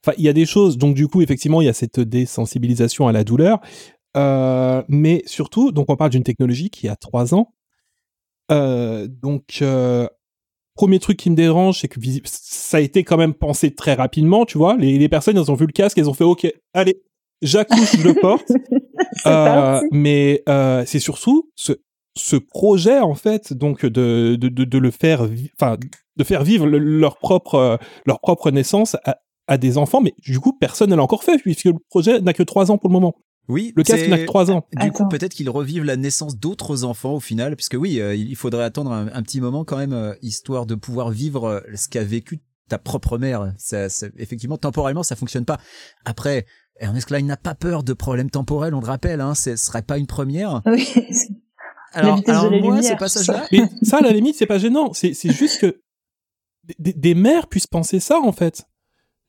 [0.05, 0.77] Enfin, il y a des choses.
[0.77, 3.59] Donc, du coup, effectivement, il y a cette désensibilisation à la douleur.
[4.15, 7.53] Euh, mais surtout, donc, on parle d'une technologie qui a trois ans.
[8.51, 10.07] Euh, donc, euh,
[10.75, 14.45] premier truc qui me dérange, c'est que ça a été quand même pensé très rapidement,
[14.45, 14.75] tu vois.
[14.77, 17.01] Les, les personnes, elles ont vu le casque, elles ont fait, OK, allez,
[17.41, 18.51] j'accouche, je le porte.
[19.27, 21.73] Euh, mais euh, c'est surtout ce,
[22.15, 25.27] ce projet en fait donc de, de, de, de le faire
[25.59, 25.77] enfin
[26.15, 30.13] de faire vivre le- leur propre euh, leur propre naissance à, à des enfants mais
[30.19, 32.89] du coup personne ne l'a encore fait puisque le projet n'a que trois ans pour
[32.89, 33.15] le moment
[33.49, 33.73] Oui.
[33.75, 37.15] le casque n'a que trois ans Du coup, peut-être qu'ils revivent la naissance d'autres enfants
[37.15, 40.13] au final, puisque oui, euh, il faudrait attendre un, un petit moment quand même, euh,
[40.21, 42.39] histoire de pouvoir vivre euh, ce qu'a vécu
[42.69, 43.51] ta propre mère.
[43.57, 45.57] Ça, ça- effectivement, temporellement, ça fonctionne pas.
[46.05, 46.45] Après,
[46.79, 49.97] Ernest Klein n'a pas peur de problèmes temporels, on le rappelle, hein, ce serait pas
[49.97, 50.61] une première.
[50.65, 50.87] oui
[51.93, 55.13] Alors, moi, lumière, ce tout passage-là, mais ça à la limite c'est pas gênant c'est
[55.31, 55.81] juste que
[56.79, 58.63] des, des mères puissent penser ça en fait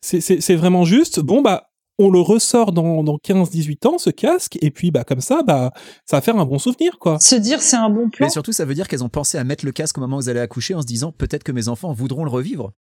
[0.01, 4.71] c'est vraiment juste bon bah on le ressort dans, dans 15-18 ans, ce casque, et
[4.71, 5.73] puis bah comme ça, bah
[6.05, 7.21] ça va faire un bon souvenir, quoi.
[7.21, 9.45] se dire c'est un bon plan mais surtout, ça veut dire qu'elles ont pensé à
[9.45, 11.69] mettre le casque au moment où vous allez accoucher en se disant peut-être que mes
[11.69, 12.73] enfants voudront le revivre.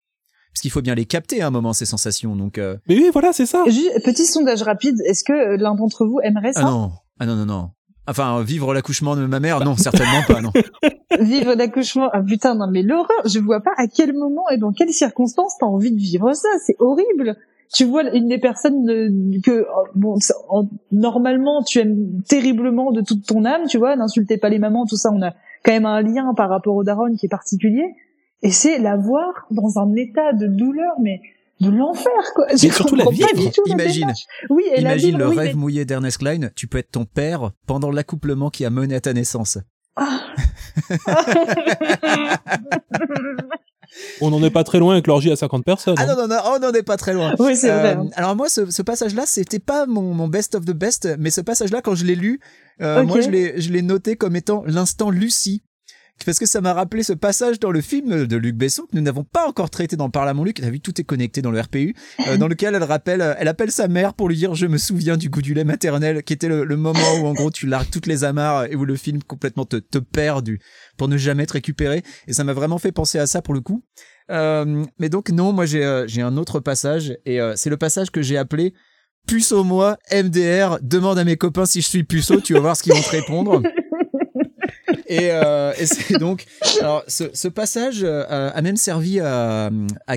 [0.53, 2.35] Parce qu'il faut bien les capter à un moment, ces sensations.
[2.35, 3.63] Donc, euh, Mais oui, voilà, c'est ça.
[3.65, 7.25] Juste, petit sondage rapide, est-ce que euh, l'un d'entre vous aimerait ah ça non, ah
[7.25, 7.71] non, non, non.
[8.05, 10.51] Enfin, vivre l'accouchement de ma mère, non, certainement pas, non.
[11.19, 14.73] Vivre l'accouchement Ah putain, non mais l'horreur, je vois pas à quel moment et dans
[14.73, 17.37] quelles circonstances t'as envie de vivre ça, c'est horrible.
[17.73, 20.15] Tu vois une des personnes que oh, bon
[20.91, 24.97] normalement tu aimes terriblement de toute ton âme, tu vois, n'insultez pas les mamans, tout
[24.97, 25.33] ça, on a
[25.63, 27.95] quand même un lien par rapport aux darons qui est particulier
[28.41, 31.21] et c'est la voir dans un état de douleur mais
[31.59, 32.45] de l'enfer quoi.
[32.51, 33.11] Je surtout la la
[33.67, 34.13] Imagine.
[34.49, 36.91] Oui, et la Imagine vivre, le oui, rêve mais- mouillé d'Ernest Klein, tu peux être
[36.91, 39.57] ton père pendant l'accouplement qui a mené à ta naissance.
[44.21, 45.95] On n'en est pas très loin avec l'orgie à 50 personnes.
[45.97, 46.15] Ah hein.
[46.15, 47.35] non, non, non, on n'en est pas très loin.
[47.39, 47.95] Oui, c'est vrai.
[47.97, 51.29] Euh, alors moi, ce, ce passage-là, c'était pas mon, mon best of the best, mais
[51.29, 52.39] ce passage-là, quand je l'ai lu,
[52.81, 53.07] euh, Ok.
[53.07, 55.61] moi, je l'ai, je l'ai noté comme étant l'instant Lucie.
[56.25, 59.01] Parce que ça m'a rappelé ce passage dans le film de Luc Besson que nous
[59.01, 60.61] n'avons pas encore traité dans Parle à mon Luc.
[60.61, 61.95] T'as vu, tout est connecté dans le RPU,
[62.27, 65.17] euh, dans lequel elle rappelle, elle appelle sa mère pour lui dire je me souviens
[65.17, 67.89] du goût du lait maternel, qui était le, le moment où en gros tu largues
[67.91, 70.59] toutes les amarres et où le film complètement te, te perd du,
[70.97, 72.03] pour ne jamais te récupérer.
[72.27, 73.83] Et ça m'a vraiment fait penser à ça pour le coup.
[74.31, 77.77] Euh, mais donc non, moi j'ai euh, j'ai un autre passage et euh, c'est le
[77.77, 78.73] passage que j'ai appelé
[79.27, 82.83] puceau moi MDR demande à mes copains si je suis puceau, tu vas voir ce
[82.83, 83.61] qu'ils vont te répondre.
[85.07, 86.45] Et, euh, et c'est donc
[86.79, 89.69] alors ce, passage euh, a même servi à,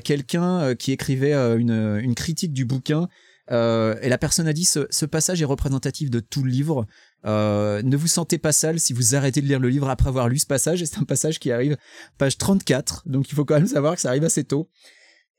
[0.02, 3.08] quelqu'un euh, qui écrivait une, critique du bouquin
[3.48, 6.86] et la personne a dit ce, passage est représentatif de tout le livre.
[7.24, 10.38] Ne vous sentez pas sale si vous arrêtez de lire le livre après avoir lu
[10.38, 10.82] ce passage.
[10.82, 11.76] Et c'est un passage qui arrive
[12.18, 14.68] page 34, donc il faut quand même savoir que ça arrive assez tôt.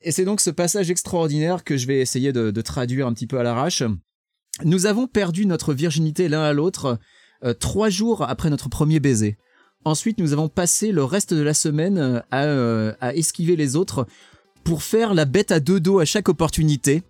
[0.01, 3.27] Et c'est donc ce passage extraordinaire que je vais essayer de, de traduire un petit
[3.27, 3.83] peu à l'arrache.
[4.63, 6.99] Nous avons perdu notre virginité l'un à l'autre
[7.43, 9.37] euh, trois jours après notre premier baiser.
[9.85, 13.75] Ensuite, nous avons passé le reste de la semaine euh, à, euh, à esquiver les
[13.75, 14.05] autres
[14.63, 17.03] pour faire la bête à deux dos à chaque opportunité.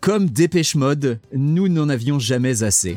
[0.00, 2.96] Comme Dépêche Mode, nous n'en avions jamais assez.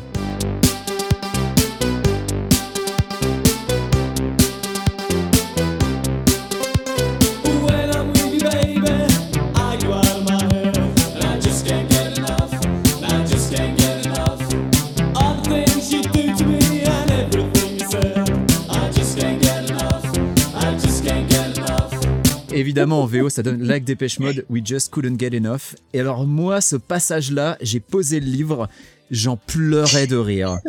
[22.72, 25.76] Évidemment, en VO, ça donne like Dépêche Mode, We Just Couldn't Get Enough.
[25.93, 28.69] Et alors, moi, ce passage-là, j'ai posé le livre,
[29.09, 30.59] j'en pleurais de rire.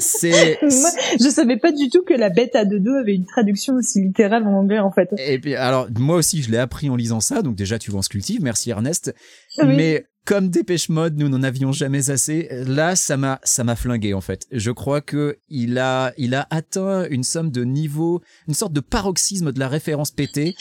[0.00, 0.58] C'est.
[0.62, 4.02] Je savais pas du tout que la bête à deux dos avait une traduction aussi
[4.02, 5.08] littérale en anglais en fait.
[5.18, 8.00] Et puis, alors, moi aussi, je l'ai appris en lisant ça, donc déjà, tu vois,
[8.00, 9.14] on se cultive, merci Ernest.
[9.58, 9.76] Ah oui.
[9.76, 12.48] Mais comme Dépêche Mode, nous n'en avions jamais assez.
[12.50, 14.46] Là, ça m'a, ça m'a flingué en fait.
[14.50, 18.80] Je crois que il a, il a atteint une somme de niveau, une sorte de
[18.80, 20.56] paroxysme de la référence pétée.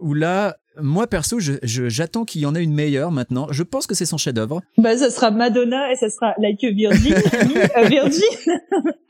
[0.00, 3.46] Où là, moi perso, je, je- j'attends qu'il y en ait une meilleure maintenant.
[3.50, 4.60] Je pense que c'est son chef-d'œuvre.
[4.78, 7.14] Bah ça sera Madonna et ça sera Like a Virgin,
[7.74, 8.22] a Virgin.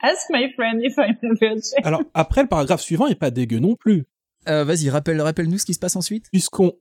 [0.01, 1.61] Ask my friend if I'm a virgin.
[1.84, 4.05] Alors après, le paragraphe suivant est pas dégueu non plus,
[4.49, 6.26] Euh, vas-y, rappelle, rappelle-nous ce qui se passe ensuite.
[6.30, 6.72] puisqu'on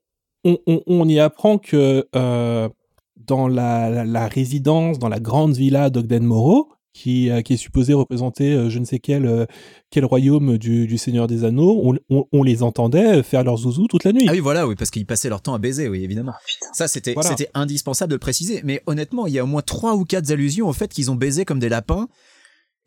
[0.43, 2.69] on, on, on y apprend que euh,
[3.17, 7.57] dans la, la, la résidence, dans la grande villa d'Ogden Moro, qui, euh, qui est
[7.57, 9.45] supposée représenter euh, je ne sais quel, euh,
[9.91, 13.87] quel royaume du, du Seigneur des Anneaux, on, on, on les entendait faire leurs zouzous
[13.87, 14.25] toute la nuit.
[14.29, 16.31] Ah oui, voilà, oui, parce qu'ils passaient leur temps à baiser, oui, évidemment.
[16.73, 17.29] Ça, c'était, Voilà.
[17.31, 18.61] c'était indispensable de le préciser.
[18.63, 21.15] Mais honnêtement, il y a au moins trois ou quatre allusions au fait qu'ils ont
[21.15, 22.07] baisé comme des lapins.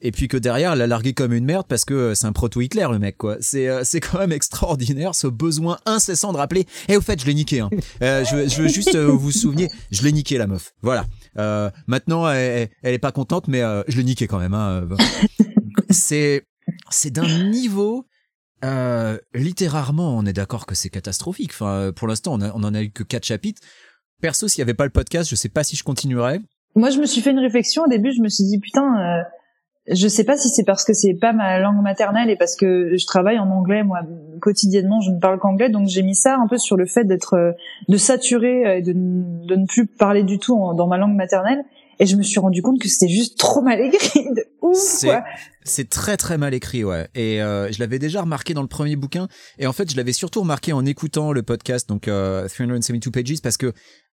[0.00, 2.86] Et puis que derrière, elle a largué comme une merde parce que c'est un proto-Hitler,
[2.92, 3.36] le mec, quoi.
[3.40, 6.66] C'est, euh, c'est quand même extraordinaire, ce besoin incessant de rappeler.
[6.88, 7.68] Et au fait, je l'ai niqué, hein.
[8.00, 10.72] Euh, je, veux- je veux juste euh, vous souvenir, je l'ai niqué, la meuf.
[10.82, 11.04] Voilà.
[11.38, 14.86] Euh, maintenant, elle, elle est pas contente, mais euh, je l'ai niqué quand même, hein.
[14.90, 14.96] Euh,
[15.90, 16.44] c'est,
[16.90, 18.06] c'est d'un niveau,
[18.64, 21.50] euh, littéralement, on est d'accord que c'est catastrophique.
[21.52, 23.62] Enfin, euh, pour l'instant, on, on en a eu que quatre chapitres.
[24.20, 26.40] Perso, s'il y avait pas le podcast, je sais pas si je continuerais.
[26.74, 29.22] Moi je me suis fait une réflexion au début, je me suis dit putain, euh,
[29.90, 32.96] je sais pas si c'est parce que c'est pas ma langue maternelle et parce que
[32.96, 34.00] je travaille en anglais moi
[34.40, 37.34] quotidiennement, je ne parle qu'anglais, donc j'ai mis ça un peu sur le fait d'être,
[37.34, 37.52] euh,
[37.88, 41.14] de saturer euh, et de, de ne plus parler du tout en- dans ma langue
[41.16, 41.64] maternelle.
[42.00, 45.18] Et je me suis rendu compte que c'était juste trop mal écrit, de ouf C'est,
[45.64, 47.08] c'est très très mal écrit, ouais.
[47.16, 49.26] Et euh, je l'avais déjà remarqué dans le premier bouquin.
[49.58, 53.42] Et en fait, je l'avais surtout remarqué en écoutant le podcast, donc euh, 372 Pages,
[53.42, 53.72] parce que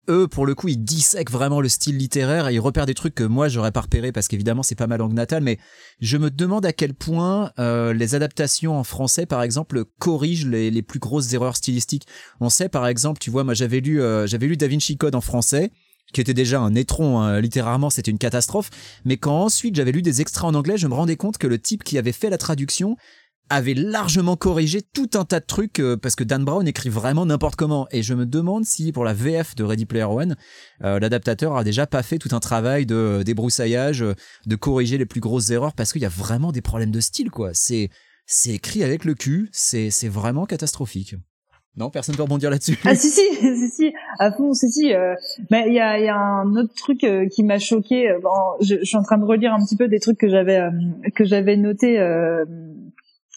[0.08, 3.14] eux, pour le coup, ils dissèquent vraiment le style littéraire et ils repèrent des trucs
[3.14, 5.42] que moi j'aurais pas repéré parce qu'évidemment c'est pas ma langue natale.
[5.42, 5.58] Mais
[6.00, 10.82] je me demande à quel point euh, les adaptations en français, par exemple, corrigent les,
[10.82, 12.06] plus grosses erreurs stylistiques.
[12.40, 15.20] On sait, par exemple, tu vois, moi j'avais lu, euh, lu Da Vinci Code en
[15.20, 15.70] français
[16.12, 18.70] qui était déjà un étron, hein, littéralement c'était une catastrophe,
[19.04, 21.58] mais quand ensuite j'avais lu des extraits en anglais, je me rendais compte que le
[21.58, 22.96] type qui avait fait la traduction
[23.50, 27.26] avait largement corrigé tout un tas de trucs euh, parce que Dan Brown écrit vraiment
[27.26, 27.86] n'importe comment.
[27.90, 30.36] Et je me demande si pour la VF de Ready Player One
[30.84, 34.14] euh, l'adaptateur a déjà pas fait tout un travail de euh, débroussaillage euh,
[34.46, 37.30] de corriger les plus grosses erreurs parce qu'il y a vraiment des problèmes de style
[37.30, 37.50] quoi.
[37.52, 37.90] C'est
[38.26, 41.16] c'est écrit avec le cul c'est c'est vraiment catastrophique.
[41.78, 42.76] Non personne peut rebondir là-dessus.
[42.84, 45.14] Ah si si si si à fond si si euh,
[45.50, 48.30] mais il y a il y a un autre truc euh, qui m'a choqué bon,
[48.60, 50.70] je, je suis en train de relire un petit peu des trucs que j'avais euh,
[51.14, 51.98] que j'avais noté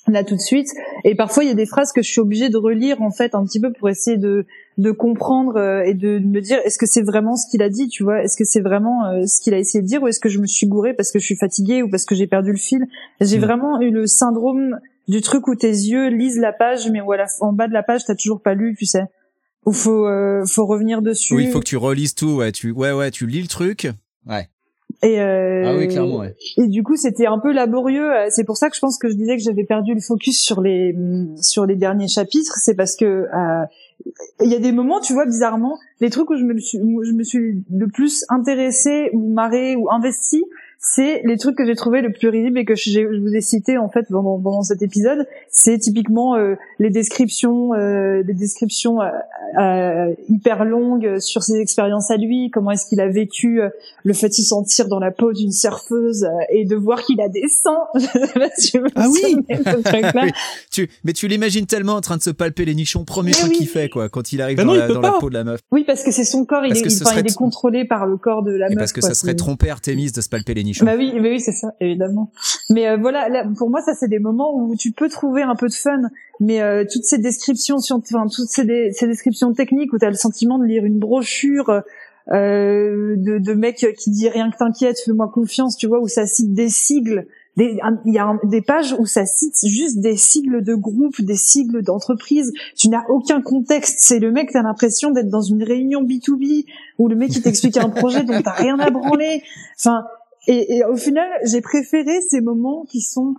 [0.07, 0.69] là tout de suite.
[1.03, 3.35] Et parfois il y a des phrases que je suis obligée de relire en fait
[3.35, 4.45] un petit peu pour essayer de
[4.77, 7.87] de comprendre euh, et de me dire est-ce que c'est vraiment ce qu'il a dit
[7.87, 8.23] tu vois?
[8.23, 10.39] Est-ce que c'est vraiment euh, ce qu'il a essayé de dire ou est-ce que je
[10.39, 12.85] me suis gourée parce que je suis fatiguée ou parce que j'ai perdu le fil?
[13.19, 13.41] J'ai Mm.
[13.41, 17.17] vraiment eu le syndrome du truc où tes yeux lisent la page mais où à
[17.17, 19.03] la, en bas de la page t'as toujours pas lu tu sais.
[19.65, 21.35] Où faut euh, faut revenir dessus.
[21.35, 22.51] Oui il faut que tu relises tout ouais.
[22.51, 23.87] Tu ouais ouais tu lis le truc.
[24.27, 24.47] Ouais
[25.03, 26.35] et euh, ah oui clairement ouais.
[26.57, 28.11] et du coup c'était un peu laborieux.
[28.11, 30.39] Euh, c'est pour ça que je pense que je disais que j'avais perdu le focus
[30.39, 30.95] sur les
[31.41, 32.53] sur les derniers chapitres.
[32.57, 33.65] C'est parce que euh,
[34.43, 37.03] il y a des moments tu vois bizarrement les trucs où je me suis où
[37.03, 40.43] je me suis le plus intéressée ou marrée ou investie
[40.83, 43.77] c'est les trucs que j'ai trouvé le plus risibles et que je vous ai cité
[43.77, 49.09] en fait pendant, pendant cet épisode c'est typiquement euh, les descriptions euh, des descriptions euh,
[49.59, 53.69] euh, hyper longues sur ses expériences à lui comment est-ce qu'il a vécu euh,
[54.03, 57.21] le fait de se sentir dans la peau d'une surfeuse euh, et de voir qu'il
[57.21, 57.41] a des
[57.93, 59.35] vous Ah oui.
[60.13, 60.29] Oui.
[60.71, 63.51] tu mais tu l'imagines tellement en train de se palper les nichons premier Mais truc
[63.51, 63.57] oui.
[63.59, 65.83] qu'il fait quoi quand il arrive dans, non, la, dans peau de la meuf oui
[65.85, 67.85] parce que c'est son corps il est, que il, ce enfin, serait il est contrôlé
[67.85, 70.21] par le corps de la et meuf parce que quoi, ça serait tromper Artemis de
[70.21, 72.31] se palper les nichons Bah oui, mais oui, c'est ça, évidemment.
[72.69, 75.55] Mais euh, voilà, là, pour moi, ça c'est des moments où tu peux trouver un
[75.55, 76.01] peu de fun,
[76.39, 80.59] mais euh, toutes ces descriptions, enfin toutes ces, descriptions techniques où tu as le sentiment
[80.59, 81.81] de lire une brochure
[82.31, 86.25] euh, de, de mec qui dit rien que t'inquiète, fais-moi confiance, tu vois, où ça
[86.25, 90.73] cite des sigles il y a des pages où ça cite juste des sigles de
[90.73, 92.53] groupe, des sigles d'entreprise.
[92.77, 93.99] Tu n'as aucun contexte.
[93.99, 96.65] C'est le mec, t'as l'impression d'être dans une réunion B2B
[96.97, 99.43] où le mec il t'explique un projet dont t'as rien à branler.
[99.77, 100.05] Enfin,
[100.47, 103.35] et, et au final, j'ai préféré ces moments qui sont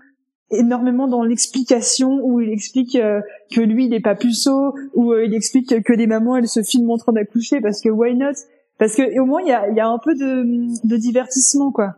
[0.51, 3.21] énormément dans l'explication où il explique euh,
[3.55, 6.63] que lui il est pas puceau où euh, il explique que les mamans elles se
[6.63, 8.33] filment en train d'accoucher parce que why not?
[8.79, 10.45] Parce que au moins il y a, il y a un peu de,
[10.87, 11.95] de divertissement quoi.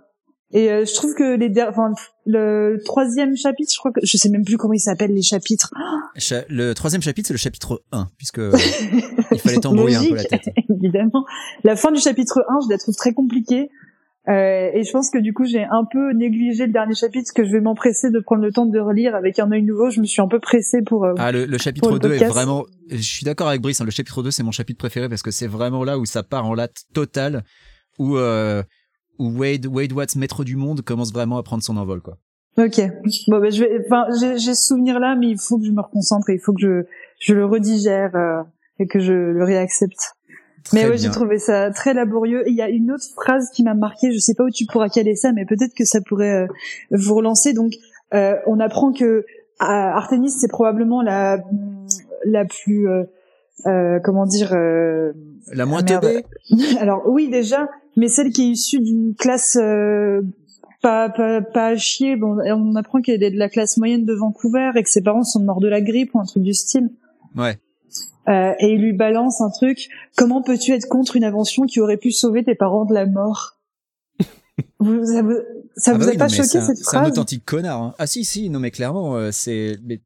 [0.52, 1.92] Et euh, je trouve que les enfin
[2.26, 5.72] le troisième chapitre je crois que je sais même plus comment ils s'appellent les chapitres.
[6.16, 8.52] Cha- Le troisième chapitre, c'est le chapitre 1, puisque euh,
[9.32, 10.44] il fallait t'embrouiller un peu la tête.
[10.70, 11.24] évidemment.
[11.64, 13.68] La fin du chapitre 1 je la trouve très compliquée
[14.26, 17.44] Euh, et je pense que du coup j'ai un peu négligé le dernier chapitre que
[17.44, 20.06] je vais m'empresser de prendre le temps de relire avec un œil nouveau je me
[20.06, 22.96] suis un peu pressée pour euh, Ah, le, le chapitre le 2 est vraiment, je
[22.96, 25.46] suis d'accord avec Brice, hein, le chapitre 2 c'est mon chapitre préféré parce que c'est
[25.46, 27.44] vraiment là où ça part en latte totale,
[27.98, 28.62] où, euh,
[29.18, 32.18] où Wade, Wade Watts, maître du monde, commence vraiment à prendre son envol, quoi.
[32.56, 32.80] Ok.
[33.28, 33.80] Bon, ben je vais.
[33.86, 36.60] Enfin, j'ai ce souvenir-là, mais il faut que je me reconcentre et il faut que
[36.60, 36.84] je
[37.18, 38.42] je le redigère euh,
[38.78, 40.14] et que je le réaccepte.
[40.72, 40.96] Mais bien.
[40.96, 42.46] j'ai trouvé ça très laborieux.
[42.48, 44.12] Et il y a une autre phrase qui m'a marqué.
[44.12, 46.46] Je sais pas où tu pourras caler ça, mais peut-être que ça pourrait euh,
[46.90, 47.52] vous relancer.
[47.52, 47.72] Donc,
[48.14, 49.24] euh, on apprend que euh,
[49.60, 51.38] Artemis c'est probablement la
[52.24, 53.04] la plus euh,
[53.66, 54.52] euh, comment dire.
[54.54, 55.12] euh,
[55.52, 56.24] La moins Ah, teubée
[56.80, 60.22] alors oui déjà, mais celle qui est issue d'une classe euh,
[60.82, 62.16] pas, pas pas à chier.
[62.16, 65.22] Bon, on apprend qu'elle est de la classe moyenne de Vancouver et que ses parents
[65.24, 66.90] sont morts de la grippe ou un truc du style.
[67.36, 67.58] Ouais.
[68.28, 69.88] Euh, et il lui balance un truc.
[70.16, 73.58] Comment peux-tu être contre une invention qui aurait pu sauver tes parents de la mort
[74.80, 75.34] vous, Ça vous,
[75.76, 77.44] ça Ah vous bah a oui, pas choqué c'est un- cette C'est un phrase authentique
[77.44, 77.82] connard.
[77.82, 77.94] Hein.
[77.98, 79.76] Ah si, si, non mais clairement, euh, c'est...
[79.84, 80.00] mais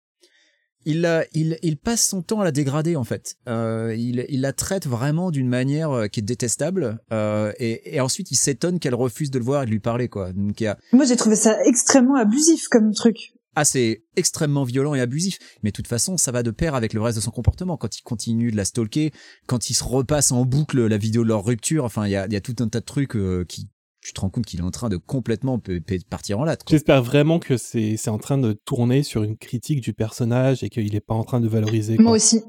[0.84, 3.36] Il, a, il, il passe son temps à la dégrader en fait.
[3.48, 8.00] Euh, il, il la traite vraiment d'une manière euh, qui est détestable euh, et, et
[8.00, 10.32] ensuite il s'étonne qu'elle refuse de le voir et de lui parler quoi.
[10.32, 13.32] Donc il y a, Moi j'ai trouvé ça extrêmement abusif comme truc.
[13.54, 15.38] Ah, c'est extrêmement violent et abusif.
[15.62, 17.76] Mais de toute façon, ça va de pair avec le reste de son comportement.
[17.76, 19.10] Quand il continue de la stalker,
[19.46, 22.26] quand il se repasse en boucle la vidéo de leur rupture, enfin, il y a,
[22.26, 23.68] il y a tout un tas de trucs euh, qui,
[24.00, 25.60] tu te rends compte qu'il est en train de complètement
[26.08, 26.62] partir en latte.
[26.64, 26.70] quoi.
[26.70, 30.68] J'espère vraiment que c'est c'est en train de tourner sur une critique du personnage et
[30.68, 31.96] qu'il est pas en train de valoriser.
[31.98, 32.42] Moi aussi.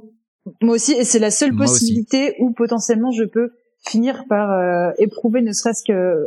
[0.62, 1.74] Moi aussi, et c'est la seule Moi aussi.
[1.74, 3.50] possibilité où potentiellement je peux
[3.86, 6.26] finir par euh, éprouver ne serait-ce que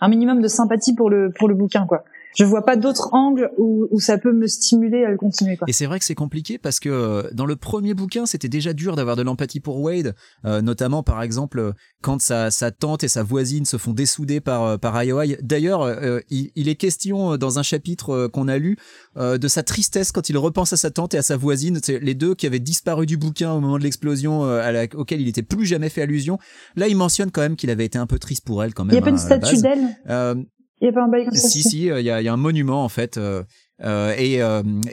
[0.00, 2.04] un minimum de sympathie pour le pour le bouquin quoi.
[2.34, 5.66] Je vois pas d'autre angle où, où ça peut me stimuler à le continuer quoi.
[5.68, 8.72] Et c'est vrai que c'est compliqué parce que euh, dans le premier bouquin, c'était déjà
[8.72, 10.14] dur d'avoir de l'empathie pour Wade,
[10.44, 11.72] euh, notamment par exemple euh,
[12.02, 15.36] quand sa, sa tante et sa voisine se font dessouder par euh, par IOI.
[15.42, 18.76] D'ailleurs, euh, il, il est question dans un chapitre qu'on a lu
[19.16, 21.98] euh, de sa tristesse quand il repense à sa tante et à sa voisine, c'est
[22.00, 25.20] les deux qui avaient disparu du bouquin au moment de l'explosion euh, à la- auquel
[25.20, 26.38] il était plus jamais fait allusion.
[26.76, 28.88] Là, il mentionne quand même qu'il avait été un peu triste pour elle quand Il
[28.88, 28.96] même.
[28.96, 30.46] y a pas une hein, statue d'elle?
[30.84, 31.48] Il y a pas un bail comme ça.
[31.48, 31.90] si, si.
[31.90, 33.42] euh, il y, a, il y a un monument en fait, euh,
[33.82, 34.40] euh, et,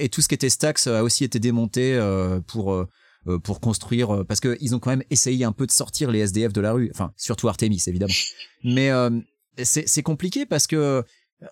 [0.04, 2.00] et tout ce qui était Stax a aussi été démonté
[2.48, 2.86] pour
[3.44, 6.54] pour construire, parce que ils ont quand même essayé un peu de sortir les SDF
[6.54, 8.14] de la rue, enfin surtout Artemis évidemment.
[8.64, 9.12] Mais euh,
[9.64, 11.04] c'est compliqué parce que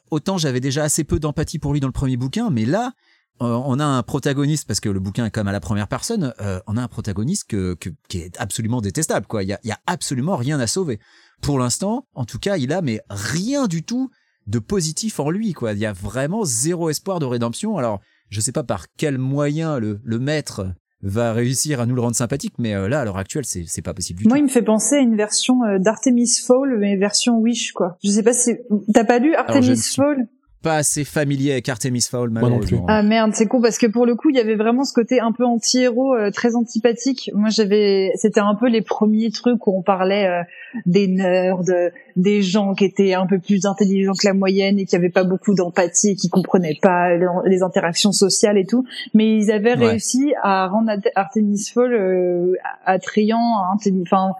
[0.10, 2.94] autant j'avais déjà assez peu d'empathie pour lui dans le premier bouquin, mais là
[3.42, 6.34] euh, on a un protagoniste parce que le bouquin est même à la première personne.
[6.42, 9.28] euh, on a un protagoniste que, que- qui est absolument détestable.
[9.28, 11.00] Quoi, il y a, y a absolument rien à sauver.
[11.42, 14.10] Pour l'instant, en tout cas, il a mais rien du tout
[14.50, 15.54] de positif en lui.
[15.54, 17.78] Quoi, il y a vraiment zéro espoir de rédemption.
[17.78, 20.68] Alors, je sais pas par quel moyen le, le maître
[21.02, 23.82] va réussir à nous le rendre sympathique, mais euh, là, à l'heure actuelle, c'est c'est
[23.82, 24.42] pas possible du Moi, tout.
[24.42, 27.98] il me fait penser à une version euh, d'Artemis Fall, mais version Wish, quoi.
[28.04, 28.58] Je sais pas si
[28.94, 30.28] t'as pas lu Artemis Fall
[30.62, 32.76] Pas assez familier avec Artemis Fowl, Moi non plus.
[32.76, 32.86] malheureusement.
[32.90, 35.22] Ah merde, c'est con parce que pour le coup, il y avait vraiment ce côté
[35.22, 37.32] un peu anti-héros, euh, très antipathique.
[37.34, 40.44] Moi, j'avais, c'était un peu les premiers trucs où on parlait euh,
[40.86, 44.86] des nerds, euh, des gens qui étaient un peu plus intelligents que la moyenne et
[44.86, 48.84] qui avaient pas beaucoup d'empathie, et qui comprenaient pas les, les interactions sociales et tout.
[49.14, 49.88] Mais ils avaient Ouais.
[49.92, 52.54] réussi à rendre Arte- Artemis Fall euh,
[52.86, 54.32] attrayant, enfin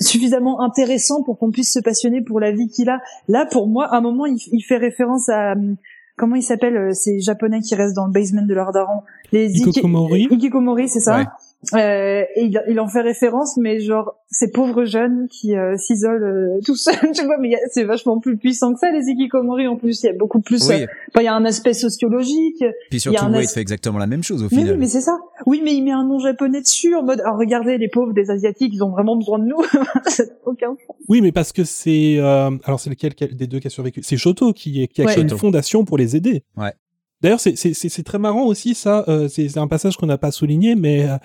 [0.00, 3.00] suffisamment intéressant pour qu'on puisse se passionner pour la vie qu'il a.
[3.28, 5.54] Là, pour moi, à un moment, il, il fait référence à
[6.16, 9.50] comment il s'appelle euh, ces japonais qui restent dans le basement de leur daron les
[9.52, 11.18] Iki- Hikikomori Hikikomori, c'est ça?
[11.18, 11.24] Ouais.
[11.74, 16.22] Euh, et il, il en fait référence mais genre ces pauvres jeunes qui euh, s'isolent
[16.22, 18.92] euh, tout seuls tu vois mais il y a- c'est vachement plus puissant que ça
[18.92, 21.34] les Hikikomori en plus il y a beaucoup plus Oui, euh, enfin, il y a
[21.34, 24.22] un aspect sociologique puis il y surtout, a un Wade as- fait exactement la même
[24.22, 24.74] chose au mais final.
[24.74, 27.36] oui mais c'est ça oui mais il met un nom japonais dessus en mode alors
[27.38, 29.56] regardez les pauvres des asiatiques ils ont vraiment besoin de nous
[30.46, 30.96] aucun sens.
[31.08, 34.00] Oui, mais parce que c'est euh, alors c'est lequel quel des deux qui a survécu?
[34.04, 35.12] C'est Shoto qui qui a Ouais.
[35.12, 36.44] créé une fondation pour les aider.
[36.56, 36.72] Ouais.
[37.20, 39.04] D'ailleurs, c'est très marrant aussi ça.
[39.08, 41.16] euh, c'est un passage qu'on n'a pas souligné, mais euh,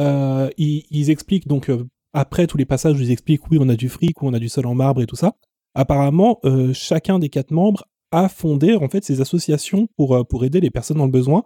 [0.00, 1.70] euh, ils, expliquent donc
[2.12, 4.48] après tous les passages ils expliquent oui on a du fric, ou on a du
[4.48, 5.34] sol en marbre et tout ça.
[5.74, 6.40] Apparemment,
[6.72, 11.06] chacun des quatre membres à fonder en fait ces associations pour, aider les personnes dans
[11.06, 11.44] le besoin.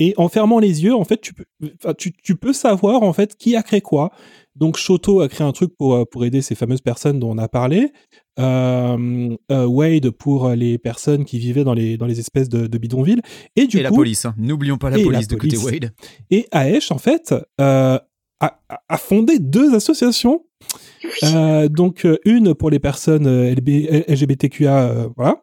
[0.00, 3.80] Et en fermant les yeux, en fait, tu peux, savoir en fait qui a créé
[3.80, 4.10] quoi.
[4.54, 7.92] Donc Shoto a créé un truc pour aider ces fameuses personnes dont on a parlé.
[8.38, 12.78] Euh, euh, Wade pour les personnes qui vivaient dans les, dans les espèces de, de
[12.78, 13.20] bidonvilles.
[13.56, 14.34] Et du et la coup, police, hein.
[14.38, 15.56] n'oublions pas la police de côté.
[15.56, 15.90] Wade.
[16.30, 17.98] et Aesh, en fait, euh,
[18.40, 20.44] a, a- fondé deux associations.
[21.24, 23.68] Euh, donc, euh, une pour les personnes euh, LB
[24.08, 25.42] LGBTQA, euh, voilà,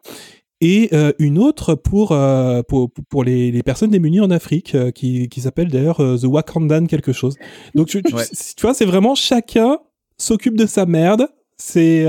[0.62, 4.90] et euh, une autre pour, euh, pour, pour les, les personnes démunies en Afrique, euh,
[4.90, 7.36] qui, qui s'appelle d'ailleurs euh, The Wakandan quelque chose.
[7.74, 8.24] Donc, tu, tu- Ouais.
[8.56, 9.78] tu vois, c'est vraiment chacun
[10.18, 11.28] s'occupe de sa merde.
[11.58, 12.04] C'est.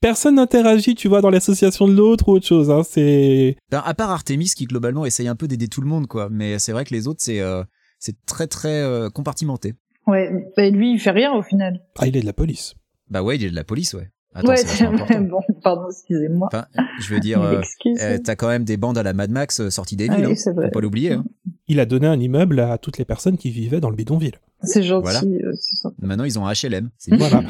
[0.00, 2.70] Personne n'interagit, tu vois, dans l'association de l'autre ou autre chose.
[2.70, 2.82] Hein.
[2.88, 6.28] C'est Ben, à part Artemis qui globalement essaye un peu d'aider tout le monde, quoi.
[6.30, 7.62] Mais c'est vrai que les autres, c'est euh,
[7.98, 9.74] c'est très très euh, compartimenté.
[10.06, 11.82] Ouais, bah, lui, il fait rien au final.
[11.98, 12.74] ah, il est de la police.
[13.10, 14.08] Bah ouais, il a de la police, ouais.
[14.32, 14.86] Attends, ouais, c'est
[15.20, 16.48] bon, pardon, excusez-moi.
[16.52, 16.64] Enfin,
[17.00, 17.60] je veux dire, euh,
[18.00, 20.32] euh, t'as quand même des bandes à la Mad Max sorties des Ah villes, oui,
[20.32, 20.36] hein.
[20.36, 20.66] c'est vrai.
[20.66, 21.12] faut pas l'oublier.
[21.12, 21.24] Hein.
[21.66, 24.36] Il a donné un immeuble à toutes les personnes qui vivaient dans le bidonville.
[24.62, 25.02] C'est gentil.
[25.02, 25.20] Voilà.
[25.22, 25.90] euh, c'est ça.
[26.00, 26.90] Maintenant, ils ont un HLM.
[26.96, 27.42] c'est Voilà.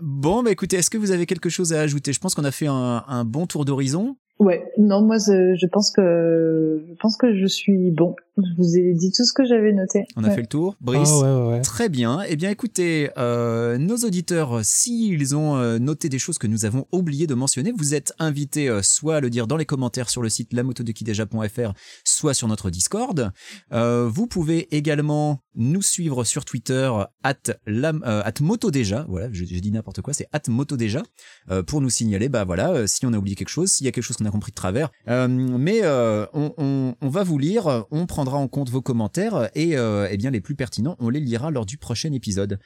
[0.00, 2.12] Bon, bah écoutez, est-ce que vous avez quelque chose à ajouter?
[2.12, 4.16] Je pense qu'on a fait un, un bon tour d'horizon.
[4.40, 8.16] Ouais, non, moi, je pense que je pense que je suis bon.
[8.36, 10.06] Je vous ai dit tout ce que j'avais noté.
[10.16, 10.34] On a Ouais.
[10.34, 10.74] fait le tour.
[10.80, 11.60] Brice Ah ouais, ouais, ouais.
[11.62, 12.20] Très bien.
[12.28, 16.84] Eh bien, écoutez, euh, nos auditeurs, s'ils ont euh, noté des choses que nous avons
[16.90, 20.20] oublié de mentionner, vous êtes invités euh, soit à le dire dans les commentaires sur
[20.20, 21.72] le site lamotodequideja.fr,
[22.04, 23.30] soit sur notre Discord.
[23.72, 26.90] Euh, vous pouvez également nous suivre sur Twitter
[27.22, 27.34] at,
[27.66, 29.06] lam, euh, at motodeja.
[29.08, 31.04] Voilà, je, je dis n'importe quoi, c'est at motodeja
[31.52, 33.88] euh, pour nous signaler, bah voilà, euh, si on a oublié quelque chose, s'il y
[33.88, 34.90] a quelque chose qu'on a compris de travers.
[35.08, 39.50] Euh, mais euh, on, on, on va vous lire, on prendra en compte vos commentaires
[39.54, 42.58] et euh, eh bien les plus pertinents, on les lira lors du prochain épisode.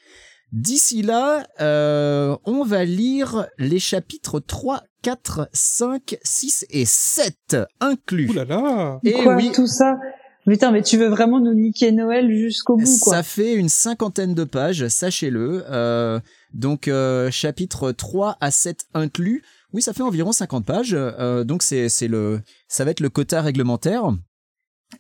[0.52, 8.30] D'ici là, euh, on va lire les chapitres 3, 4, 5, 6 et 7 inclus.
[8.30, 9.98] Ouh là là Et Quoi, oui, tout ça?
[10.46, 13.14] Putain, mais tu veux vraiment nous niquer Noël jusqu'au bout, quoi.
[13.14, 15.64] Ça fait une cinquantaine de pages, sachez-le.
[15.68, 16.20] Euh,
[16.54, 19.42] donc euh, chapitre 3 à 7 inclus.
[19.72, 20.94] Oui, ça fait environ 50 pages.
[20.94, 24.04] Euh, donc c'est c'est le ça va être le quota réglementaire.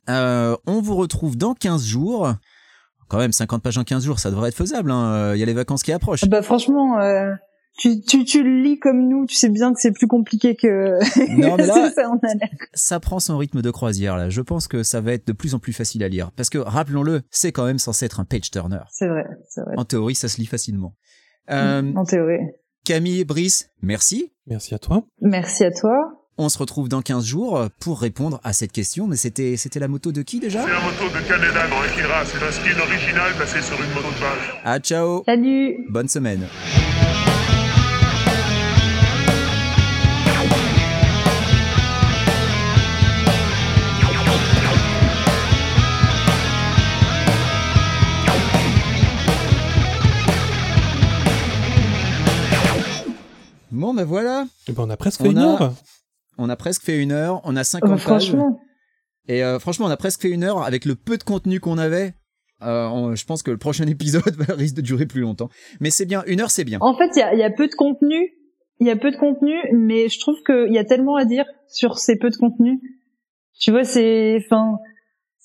[0.08, 2.32] Euh, on vous retrouve dans 15 jours.
[3.08, 5.32] Quand même 50 pages en 15 jours, ça devrait être faisable hein.
[5.34, 6.26] Il y a les vacances qui approchent.
[6.26, 7.32] Bah franchement, euh,
[7.78, 10.98] tu, tu, tu le lis comme nous, tu sais bien que c'est plus compliqué que...
[11.40, 12.48] Non, mais là- ça, on a l'air.
[12.74, 14.28] ça prend son rythme de croisière là.
[14.28, 16.58] Je pense que ça va être de plus en plus facile à lire parce que
[16.58, 18.80] rappelons-le, c'est quand même censé être un page turner.
[18.90, 19.74] C'est vrai, c'est vrai.
[19.78, 20.94] En théorie, ça se lit facilement.
[21.50, 22.40] Euh, En théorie.
[22.84, 24.32] Camille, Brice, merci.
[24.46, 25.04] Merci à toi.
[25.22, 26.17] Merci à toi.
[26.40, 29.08] On se retrouve dans 15 jours pour répondre à cette question.
[29.08, 30.62] Mais c'était, c'était la moto de qui déjà?
[30.62, 32.24] C'est la moto de Canada dans Akira.
[32.24, 34.60] C'est un skin original placé sur une moto de base.
[34.64, 36.46] Ah, ciao Salut Bonne semaine
[53.70, 54.46] Bon, ben voilà.
[54.66, 55.74] Eh ben, on a presque On une a- heure.
[56.38, 57.40] On a presque fait une heure.
[57.44, 58.34] On a Oh, 50 bah, pages.
[59.28, 61.76] Et euh, franchement, on a presque fait une heure avec le peu de contenu qu'on
[61.78, 62.14] avait.
[62.62, 65.48] Euh, on- je pense que le prochain épisode risque de durer plus longtemps.
[65.80, 66.78] Mais c'est bien, une heure c'est bien.
[66.80, 68.32] en fait, il y a, il y a peu de contenu.
[68.80, 71.44] Il y a peu de contenu, mais je trouve qu'il y a tellement à dire
[71.66, 72.80] sur ces peu de contenu.
[73.58, 74.38] Tu vois, c'est...
[74.46, 74.78] Enfin,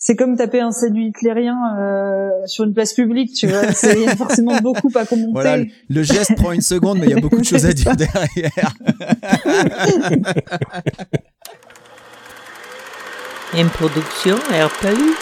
[0.06, 3.72] c'est comme taper un séduit hitlérien euh, sur une place publique, tu vois.
[3.72, 5.32] C'est- Il y a forcément beaucoup à commenter.
[5.32, 7.72] Voilà, le, le geste prend une seconde, mais il y a beaucoup de choses à
[7.72, 8.74] dire derrière.
[13.58, 15.14] Une production RPU.